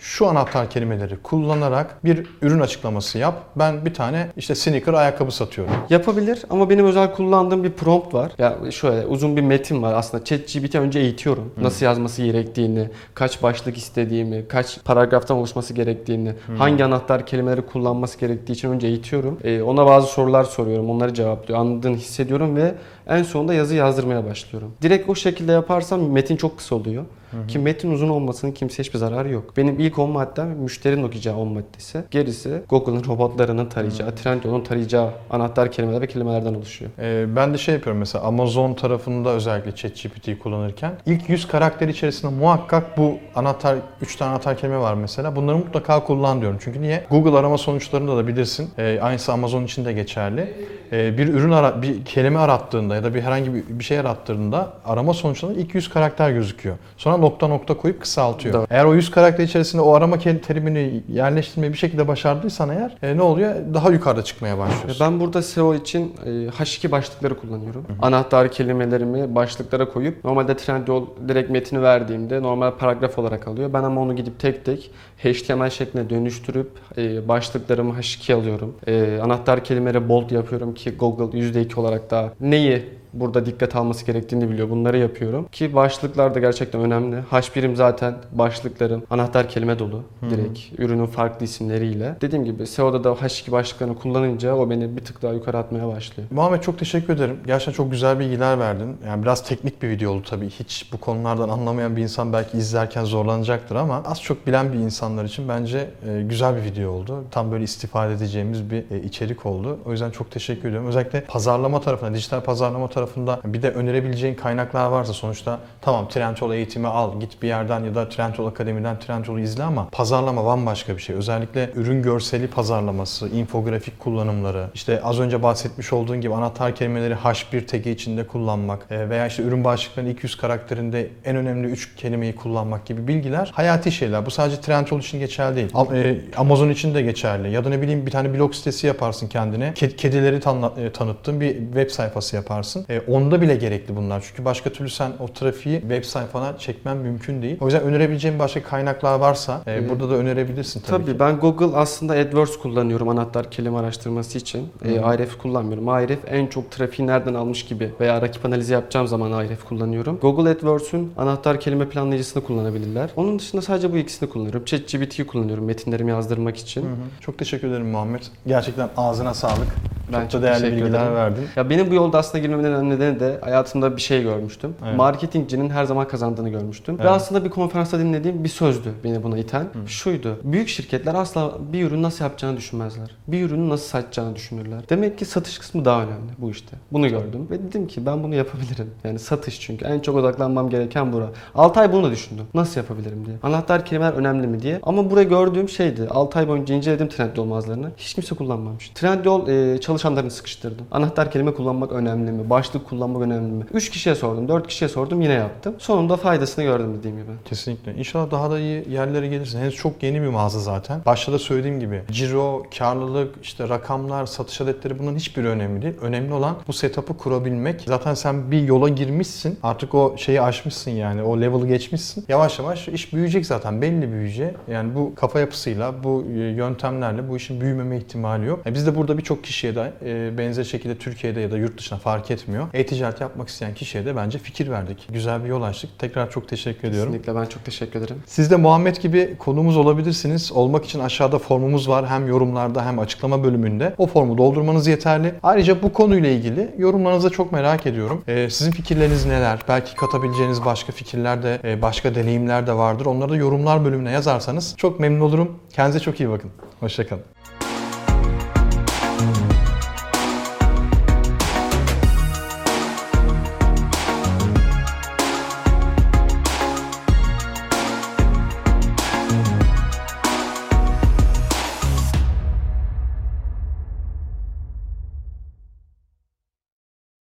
şu 0.01 0.27
anahtar 0.27 0.71
kelimeleri 0.71 1.17
kullanarak 1.23 2.05
bir 2.05 2.27
ürün 2.43 2.61
açıklaması 2.61 3.19
yap. 3.19 3.43
Ben 3.57 3.85
bir 3.85 3.95
tane 3.95 4.27
işte 4.37 4.55
sneaker 4.55 4.93
ayakkabı 4.93 5.31
satıyorum. 5.31 5.75
Yapabilir 5.91 6.43
ama 6.51 6.71
benim 6.71 6.87
özel 6.87 7.15
kullandığım 7.15 7.65
bir 7.65 7.73
prompt 7.73 8.15
var. 8.15 8.33
Ya 8.39 8.59
şöyle 8.71 9.07
uzun 9.07 9.37
bir 9.37 9.43
metin 9.43 9.83
var 9.83 9.95
aslında. 9.95 10.25
ChatGPT 10.25 10.75
önce 10.75 11.01
eğitiyorum. 11.01 11.53
Nasıl 11.61 11.87
yazması 11.87 12.23
gerektiğini, 12.23 12.89
kaç 13.15 13.43
başlık 13.43 13.77
istediğimi, 13.77 14.49
kaç 14.49 14.85
paragraftan 14.85 15.37
oluşması 15.37 15.75
gerektiğini, 15.75 16.33
hangi 16.59 16.85
anahtar 16.85 17.27
kelimeleri 17.27 17.63
kullanması 17.63 18.19
gerektiği 18.19 18.53
için 18.53 18.71
önce 18.71 18.87
eğitiyorum. 18.87 19.39
Ee, 19.45 19.63
ona 19.63 19.87
bazı 19.87 20.07
sorular 20.07 20.45
soruyorum. 20.45 20.91
Onları 20.91 21.15
cevaplıyor. 21.15 21.61
Anladığını 21.61 21.97
hissediyorum 21.97 22.57
ve 22.57 22.75
en 23.09 23.23
sonunda 23.23 23.55
yazı 23.55 23.75
yazdırmaya 23.75 24.25
başlıyorum. 24.25 24.73
Direkt 24.83 25.09
o 25.09 25.15
şekilde 25.15 25.53
yaparsam 25.53 26.11
metin 26.11 26.37
çok 26.37 26.59
kısa 26.59 26.75
oluyor. 26.75 27.05
Ki 27.49 27.59
metin 27.59 27.93
uzun 27.93 28.09
olmasının 28.09 28.53
kimseye 28.53 28.83
hiçbir 28.83 28.99
zararı 28.99 29.31
yok. 29.31 29.57
Benim 29.57 29.81
ilk 29.81 29.99
10 29.99 30.11
maddem 30.11 30.49
müşterinin 30.49 31.03
okuyacağı 31.03 31.37
10 31.37 31.49
maddesi. 31.49 32.03
Gerisi 32.11 32.63
Google'ın 32.69 33.05
robotlarının 33.05 33.67
tarayacağı, 33.67 34.15
Trendyol'un 34.15 34.65
tarayacağı 34.65 35.11
anahtar 35.31 35.73
kelimeler 35.73 36.01
ve 36.01 36.07
kelimelerden 36.07 36.55
oluşuyor. 36.55 36.91
Ee, 36.99 37.37
ben 37.37 37.55
de 37.55 37.59
şey 37.59 37.75
yapıyorum 37.75 37.99
mesela 37.99 38.25
Amazon 38.25 38.75
tarafında 38.75 39.31
özellikle 39.31 39.75
ChatGPT'yi 39.75 40.39
kullanırken 40.39 40.93
ilk 41.07 41.29
100 41.29 41.49
karakter 41.49 41.89
içerisinde 41.89 42.35
muhakkak 42.35 42.99
bu 42.99 43.15
anahtar 43.35 43.77
3 44.03 44.17
tane 44.17 44.31
anahtar 44.31 44.59
kelime 44.59 44.79
var 44.79 44.95
mesela. 44.95 45.37
Bunları 45.37 45.57
mutlaka 45.57 46.05
kullan 46.05 46.41
diyorum. 46.41 46.59
Çünkü 46.61 46.83
niye? 46.83 47.05
Google 47.11 47.39
arama 47.39 47.59
sonuçlarında 47.59 48.17
da 48.17 48.27
bilirsin. 48.27 48.71
Ee, 48.79 48.99
aynısı 49.03 49.33
Amazon 49.33 49.65
için 49.65 49.85
de 49.85 49.93
geçerli. 49.93 50.55
Ee, 50.93 51.19
bir 51.19 51.29
ürün 51.29 51.51
ara 51.51 51.83
bir 51.83 52.05
kelime 52.05 52.39
arattığında 52.39 52.95
ya 52.95 53.05
da 53.05 53.15
bir 53.15 53.21
herhangi 53.23 53.55
bir, 53.55 53.65
bir 53.69 53.85
şey 53.85 53.99
arattığında 53.99 54.73
arama 54.85 55.15
sonuçlarında 55.15 55.61
ilk 55.61 55.75
100 55.75 55.89
karakter 55.91 56.31
gözüküyor. 56.31 56.77
Sonra 56.97 57.20
nokta 57.21 57.49
nokta 57.49 57.77
koyup 57.77 58.01
kısaltıyor. 58.01 58.55
Doğru. 58.55 58.67
Eğer 58.71 58.85
o 58.85 58.95
100 58.95 59.11
karakter 59.11 59.45
içerisinde 59.45 59.83
o 59.83 59.95
arama 59.95 60.19
terimini 60.19 61.03
yerleştirmeyi 61.09 61.73
bir 61.73 61.79
şekilde 61.79 62.09
başardıysan 62.09 62.69
eğer 62.69 62.97
e, 63.03 63.17
ne 63.17 63.23
oluyor? 63.23 63.55
Daha 63.75 63.91
yukarıda 63.91 64.25
çıkmaya 64.25 64.59
başlıyorsun. 64.59 65.07
Ben 65.07 65.21
burada 65.21 65.43
SEO 65.43 65.75
için 65.75 66.15
e, 66.25 66.29
H2 66.31 66.91
başlıkları 66.91 67.41
kullanıyorum. 67.41 67.87
Anahtar 68.03 68.53
kelimelerimi 68.53 69.35
başlıklara 69.35 69.89
koyup 69.89 70.25
normalde 70.25 70.57
Trendyol 70.57 71.07
direkt 71.29 71.51
metini 71.51 71.83
verdiğimde 71.83 72.43
normal 72.43 72.71
paragraf 72.71 73.19
olarak 73.19 73.49
alıyor. 73.49 73.73
Ben 73.73 73.83
ama 73.83 74.01
onu 74.01 74.17
gidip 74.17 74.39
tek 74.39 74.65
tek 74.65 74.91
HTML 75.19 75.71
şekline 75.71 76.11
dönüştürüp 76.11 76.71
e, 76.99 77.29
başlıklarımı 77.29 77.95
H2 77.95 78.35
alıyorum. 78.35 78.75
E, 78.87 79.19
anahtar 79.23 79.65
kelimeleri 79.65 80.09
bold 80.09 80.31
yapıyorum 80.31 80.75
ki 80.75 80.91
Google 80.91 81.39
%2 81.39 81.81
olarak 81.81 82.11
da 82.11 82.33
neyi 82.41 83.01
burada 83.13 83.47
dikkat 83.47 83.77
alması 83.77 84.07
gerektiğini 84.07 84.51
biliyor. 84.51 84.71
Bunları 84.71 84.99
yapıyorum. 84.99 85.49
Ki 85.53 85.75
başlıklar 85.75 86.35
da 86.35 86.39
gerçekten 86.39 86.81
önemli. 86.81 87.17
H1'im 87.31 87.77
zaten 87.77 88.15
başlıklarım 88.33 89.03
anahtar 89.11 89.49
kelime 89.49 89.79
dolu. 89.79 90.03
Direkt 90.31 90.59
ürünün 90.79 91.07
farklı 91.07 91.45
isimleriyle. 91.45 92.17
Dediğim 92.21 92.45
gibi 92.45 92.67
SEO'da 92.67 93.05
da 93.05 93.09
H2 93.09 93.53
başlıklarını 93.53 93.99
kullanınca 93.99 94.55
o 94.55 94.71
beni 94.71 94.97
bir 94.97 95.05
tık 95.05 95.23
daha 95.23 95.33
yukarı 95.33 95.59
atmaya 95.59 95.89
başlıyor. 95.89 96.29
Muhammed 96.31 96.61
çok 96.61 96.79
teşekkür 96.79 97.15
ederim. 97.15 97.37
Gerçekten 97.47 97.73
çok 97.73 97.91
güzel 97.91 98.19
bilgiler 98.19 98.59
verdin. 98.59 98.97
Yani 99.07 99.23
biraz 99.23 99.45
teknik 99.45 99.83
bir 99.83 99.89
video 99.89 100.11
oldu 100.13 100.23
tabii. 100.31 100.51
Hiç 100.51 100.93
bu 100.93 100.99
konulardan 100.99 101.49
anlamayan 101.49 101.97
bir 101.97 102.03
insan 102.03 102.33
belki 102.33 102.59
izlerken 102.59 103.05
zorlanacaktır 103.05 103.77
ama 103.77 104.03
az 104.05 104.23
çok 104.23 104.47
bilen 104.47 104.73
bir 104.73 104.79
insanlar 104.79 105.25
için 105.25 105.49
bence 105.49 105.91
e, 106.09 106.23
güzel 106.23 106.57
bir 106.57 106.63
video 106.63 106.91
oldu. 106.91 107.25
Tam 107.31 107.53
böyle 107.53 107.65
istifade 107.65 108.13
edeceğimiz 108.13 108.71
bir 108.71 108.91
e, 108.91 109.03
içerik 109.03 109.47
oldu. 109.47 109.79
O 109.87 109.91
yüzden 109.93 110.11
çok 110.11 110.31
teşekkür 110.31 110.69
ediyorum. 110.69 110.89
Özellikle 110.89 111.25
pazarlama 111.25 111.81
tarafında, 111.81 112.15
dijital 112.15 112.41
pazarlama 112.41 112.89
tarafında 113.01 113.41
bir 113.45 113.63
de 113.63 113.71
önerebileceğin 113.71 114.35
kaynaklar 114.35 114.87
varsa 114.87 115.13
sonuçta 115.13 115.59
tamam 115.81 116.09
Trendyol 116.09 116.53
eğitimi 116.53 116.87
al, 116.87 117.21
git 117.21 117.43
bir 117.43 117.49
yerden 117.49 117.85
ya 117.85 117.95
da 117.95 118.09
Trendyol 118.09 118.47
Akademi'den 118.47 118.99
Trendyol'u 118.99 119.41
izle 119.41 119.63
ama 119.63 119.89
pazarlama 119.93 120.45
bambaşka 120.45 120.97
bir 120.97 121.03
şey. 121.03 121.17
Özellikle 121.17 121.71
ürün 121.75 122.03
görseli 122.03 122.47
pazarlaması, 122.47 123.29
infografik 123.29 123.99
kullanımları, 123.99 124.67
işte 124.75 125.01
az 125.03 125.21
önce 125.21 125.43
bahsetmiş 125.43 125.93
olduğun 125.93 126.21
gibi 126.21 126.35
anahtar 126.35 126.75
kelimeleri 126.75 127.15
H1 127.15 127.67
tagi 127.67 127.91
içinde 127.91 128.27
kullanmak 128.27 128.87
e, 128.91 129.09
veya 129.09 129.27
işte 129.27 129.43
ürün 129.43 129.65
başlıklarının 129.65 130.11
200 130.11 130.37
karakterinde 130.37 131.09
en 131.25 131.37
önemli 131.37 131.67
3 131.67 131.97
kelimeyi 131.97 132.37
kullanmak 132.37 132.87
gibi 132.87 133.09
bilgiler 133.09 133.51
hayati 133.55 133.93
şeyler. 133.93 134.27
Bu 134.27 134.31
sadece 134.31 134.61
Trendyol 134.61 134.99
için 134.99 135.19
geçerli 135.19 135.57
değil. 135.57 135.73
E, 135.95 136.17
Amazon 136.37 136.69
için 136.69 136.95
de 136.95 137.03
geçerli. 137.03 137.51
Ya 137.51 137.65
da 137.65 137.69
ne 137.69 137.83
bileyim 137.83 138.07
bir 138.07 138.11
tane 138.11 138.35
blog 138.35 138.55
sitesi 138.55 138.87
yaparsın 138.87 139.29
kendine. 139.29 139.69
Ke- 139.69 139.97
Kedileri 139.97 140.37
e, 140.37 140.93
tanıttığın 140.93 141.41
bir 141.41 141.57
web 141.57 141.91
sayfası 141.91 142.37
yaparsın. 142.37 142.85
E, 142.91 143.01
Onda 143.09 143.41
bile 143.41 143.57
gerekli 143.57 143.97
bunlar. 143.97 144.25
Çünkü 144.29 144.45
başka 144.45 144.71
türlü 144.73 144.91
sen 144.91 145.13
o 145.21 145.29
trafiği 145.29 145.81
web 145.81 146.05
sayfana 146.05 146.59
çekmen 146.59 146.97
mümkün 146.97 147.43
değil. 147.43 147.57
O 147.61 147.65
yüzden 147.65 147.83
önerebileceğin 147.83 148.39
başka 148.39 148.63
kaynaklar 148.63 149.19
varsa 149.21 149.63
e, 149.67 149.75
Ee, 149.77 149.89
burada 149.89 150.11
da 150.11 150.15
önerebilirsin 150.15 150.81
tabii, 150.81 151.03
Tabii 151.05 151.13
ki. 151.13 151.21
ben 151.21 151.37
Google 151.41 151.77
aslında 151.77 152.13
AdWords 152.13 152.57
kullanıyorum 152.57 153.09
anahtar 153.09 153.51
kelime 153.51 153.79
araştırması 153.79 154.39
için. 154.39 154.69
E, 154.85 155.01
Ahref 155.01 155.39
kullanmıyorum. 155.39 155.89
Ahref 155.89 156.19
en 156.27 156.47
çok 156.47 156.71
trafiği 156.71 157.09
nereden 157.09 157.35
almış 157.35 157.65
gibi 157.65 157.91
veya 158.01 158.23
rakip 158.23 158.45
analizi 158.47 158.73
yapacağım 158.73 159.07
zaman 159.07 159.33
Ahref 159.33 159.65
kullanıyorum. 159.65 160.19
Google 160.23 160.51
AdWords'un 160.51 161.13
anahtar 161.17 161.61
kelime 161.61 161.89
planlayıcısını 161.89 162.45
kullanabilirler. 162.45 163.11
Onun 163.17 163.39
dışında 163.39 163.63
sadece 163.63 163.93
bu 163.93 163.97
ikisini 163.97 164.29
kullanıyorum. 164.29 164.65
ChatGPT'yi 164.65 165.27
kullanıyorum 165.27 165.65
metinlerimi 165.65 166.11
yazdırmak 166.11 166.57
için. 166.57 166.83
Hı 166.83 166.87
hı. 166.87 166.91
Çok 167.21 167.39
teşekkür 167.39 167.69
ederim 167.69 167.91
Muhammed. 167.91 168.23
Gerçekten 168.47 168.89
ağzına 168.97 169.35
sağlık. 169.35 169.69
Ben 170.13 170.21
çok 170.21 170.31
çok 170.31 170.43
değerli 170.43 170.77
bilgiler 170.77 171.15
verdin. 171.15 171.45
Ya 171.57 171.71
benim 171.71 171.91
bu 171.91 171.95
yolda 171.95 172.19
aslında 172.19 172.39
girmemin 172.39 172.65
en 172.65 172.73
önemli 172.73 172.95
nedeni 172.95 173.21
de 173.21 173.39
hayatımda 173.43 173.97
bir 173.97 174.01
şey 174.03 174.23
görmüştüm. 174.23 174.75
Evet. 174.87 174.97
Marketingcinin 174.97 175.71
her 175.71 175.85
zaman 175.85 176.09
kazandığını 176.09 176.49
görmüştüm. 176.49 176.99
Ve 176.99 177.03
Evet. 177.03 177.13
aslında 177.13 177.45
bir 177.45 177.51
konferansta 177.51 177.99
dinlediğim 177.99 178.45
bir 178.45 178.49
sözdü 178.49 178.93
beni 179.05 179.23
buna 179.23 179.39
iten. 179.39 179.67
Şuydu. 179.87 180.39
Büyük 180.45 180.69
şirketler 180.69 181.15
asla 181.15 181.53
bir 181.73 181.87
ürün 181.87 182.03
nasıl 182.03 182.25
yapacağını 182.25 182.57
düşünmezler. 182.57 183.11
Bir 183.29 183.43
ürünü 183.47 183.69
nasıl 183.69 183.85
satacağını 183.89 184.37
düşünürler. 184.37 184.81
Demek 184.91 185.19
ki 185.19 185.25
satış 185.25 185.59
kısmı 185.59 185.85
daha 185.85 186.03
önemli 186.03 186.31
bu 186.39 186.51
işte. 186.51 186.77
Bunu 186.93 187.09
gördüm 187.09 187.47
ve 187.51 187.63
dedim 187.63 187.87
ki 187.87 188.07
ben 188.07 188.23
bunu 188.23 188.35
yapabilirim. 188.35 188.91
Yani 189.05 189.19
satış 189.19 189.61
çünkü 189.61 189.85
en 189.85 190.01
çok 190.01 190.17
odaklanmam 190.17 190.71
gereken 190.71 191.13
bura. 191.13 191.27
6 191.55 191.81
ay 191.81 191.93
bunu 191.93 192.05
da 192.07 192.11
düşündüm. 192.11 192.45
Nasıl 192.55 192.81
yapabilirim 192.81 193.27
diye. 193.27 193.37
Anahtar 193.43 193.85
kelimeler 193.85 194.13
önemli 194.13 194.47
mi 194.47 194.63
diye. 194.63 194.79
Ama 194.83 195.11
buraya 195.11 195.23
gördüğüm 195.25 195.69
şeydi. 195.69 196.09
6 196.11 196.39
ay 196.39 196.49
boyunca 196.49 196.75
inceledim 196.75 197.09
Trendyol 197.09 197.45
mağazalarını. 197.45 197.91
Hiç 197.97 198.15
kimse 198.15 198.35
kullanmamış. 198.35 198.89
Trendyol 198.95 199.49
e, 199.49 199.81
çalışanlarını 200.01 200.31
sıkıştırdı. 200.31 200.83
Anahtar 200.91 201.31
kelime 201.31 201.55
kullanmak 201.55 201.93
önemli 201.93 202.33
mi? 202.33 202.51
Başlık 202.51 202.89
kullanmak 202.89 203.23
önemli 203.23 203.53
mi? 203.53 203.65
3 203.73 203.91
kişiye 203.91 204.15
sordum, 204.15 204.49
4 204.49 204.67
kişiye 204.69 204.89
sordum 204.89 205.21
yine 205.21 205.33
yaptım. 205.33 205.75
Sonunda 205.79 206.17
faydasını 206.17 206.65
gördüm 206.65 206.97
dediğim 206.99 207.17
gibi. 207.17 207.31
Kesinlikle. 207.45 207.95
İnşallah 207.95 208.31
daha 208.31 208.51
da 208.51 208.59
iyi 208.59 208.91
yerlere 208.91 209.29
gelirsin. 209.29 209.61
Henüz 209.61 209.75
çok 209.75 210.03
yeni 210.03 210.23
bir 210.23 210.27
mağaza 210.27 210.59
zaten. 210.59 211.01
Başta 211.07 211.33
da 211.33 211.39
söylediğim 211.39 211.81
gibi 211.81 212.03
ciro, 212.11 212.63
karlılık, 212.79 213.35
işte 213.43 213.69
rakamlar, 213.69 214.27
satış 214.27 214.61
adetleri 214.61 214.99
bunların 214.99 215.17
hiçbiri 215.17 215.49
önemli 215.49 215.83
değil. 215.83 215.95
Önemli 216.03 216.35
olan 216.35 216.57
bu 216.69 216.73
setup'ı 216.73 217.17
kurabilmek. 217.17 217.81
Zaten 217.87 218.15
sen 218.15 218.51
bir 218.51 218.63
yola 218.63 218.89
girmişsin. 218.89 219.59
Artık 219.63 219.95
o 219.95 220.15
şeyi 220.17 220.43
aşmışsın 220.43 220.91
yani. 220.91 221.23
O 221.23 221.41
level'ı 221.41 221.67
geçmişsin. 221.67 222.25
Yavaş 222.29 222.59
yavaş 222.59 222.89
iş 222.89 223.13
büyüyecek 223.13 223.47
zaten. 223.47 223.83
Belli 223.83 224.13
büyüyecek. 224.13 224.57
Yani 224.71 224.95
bu 224.95 225.15
kafa 225.15 225.41
yapısıyla, 225.41 226.05
bu 226.05 226.25
e, 226.35 226.39
yöntemlerle 226.39 227.29
bu 227.29 227.37
işin 227.37 227.61
büyümeme 227.61 227.97
ihtimali 227.97 228.47
yok. 228.47 228.61
E, 228.67 228.75
Biz 228.75 228.87
de 228.87 228.97
burada 228.97 229.19
birçok 229.19 229.45
kişiye 229.45 229.75
de 229.75 229.90
e, 230.05 230.39
benzer 230.39 230.65
şekilde 230.65 230.99
Türkiye'de 230.99 231.41
ya 231.41 231.51
da 231.51 231.59
yurt 231.59 231.79
dışına 231.79 231.99
fark 231.99 232.31
etmiyor. 232.31 232.67
E-ticaret 232.75 233.21
yapmak 233.21 233.49
isteyen 233.49 233.75
kişiye 233.75 234.05
de 234.07 234.17
bence 234.17 234.39
fikir 234.39 234.71
verdik. 234.71 235.07
Güzel 235.13 235.45
bir 235.45 235.49
yol 235.49 235.63
açtık. 235.63 235.99
Tekrar 235.99 236.31
çok 236.31 236.49
teşekkür 236.49 236.89
ediyorum. 236.89 237.13
Kesinlikle 237.13 237.41
ben 237.41 237.47
çok 237.47 237.65
teşekkür 237.65 237.99
ederim. 237.99 238.17
Siz 238.27 238.51
de 238.51 238.57
Muhammed 238.57 238.97
gibi 238.97 239.37
konumuz 239.39 239.77
olabilirsiniz. 239.77 240.53
Olmak 240.53 240.85
için 240.85 241.01
aşağıda 241.01 241.39
formumuz 241.39 241.89
var. 241.89 242.07
Hem 242.09 242.29
yorumlarda 242.29 242.87
hem 242.87 242.99
açıklama 242.99 243.45
bölümünde. 243.45 243.95
O 243.99 244.07
formu 244.07 244.39
doldurmanız 244.39 244.87
yeterli. 244.87 245.35
Ayrıca 245.43 245.83
bu 245.83 245.93
konuyla 245.93 246.31
ilgili 246.31 246.75
yorumlarınızı 246.79 247.27
da 247.27 247.33
çok 247.33 247.53
merak 247.53 247.87
ediyorum. 247.87 248.25
Ee, 248.29 248.51
sizin 248.51 248.73
fikirleriniz 248.73 249.27
neler? 249.27 249.59
Belki 249.69 249.97
katabileceğiniz 249.97 250.65
başka 250.65 250.93
fikirler 250.93 251.43
de, 251.43 251.61
e, 251.65 251.83
başka 251.83 252.15
deneyimler 252.15 252.67
de 252.67 252.73
vardır. 252.73 253.07
Onları 253.07 253.31
da 253.31 253.37
yorumlar 253.37 253.85
bölümüne 253.85 254.13
yazarsanız 254.13 254.75
çok 254.77 255.01
memnun 255.01 255.21
olurum. 255.21 255.59
Kendinize 255.73 256.01
çok 256.01 256.21
iyi 256.21 256.31
bakın. 256.31 256.51
Hoşçakalın. 256.81 257.40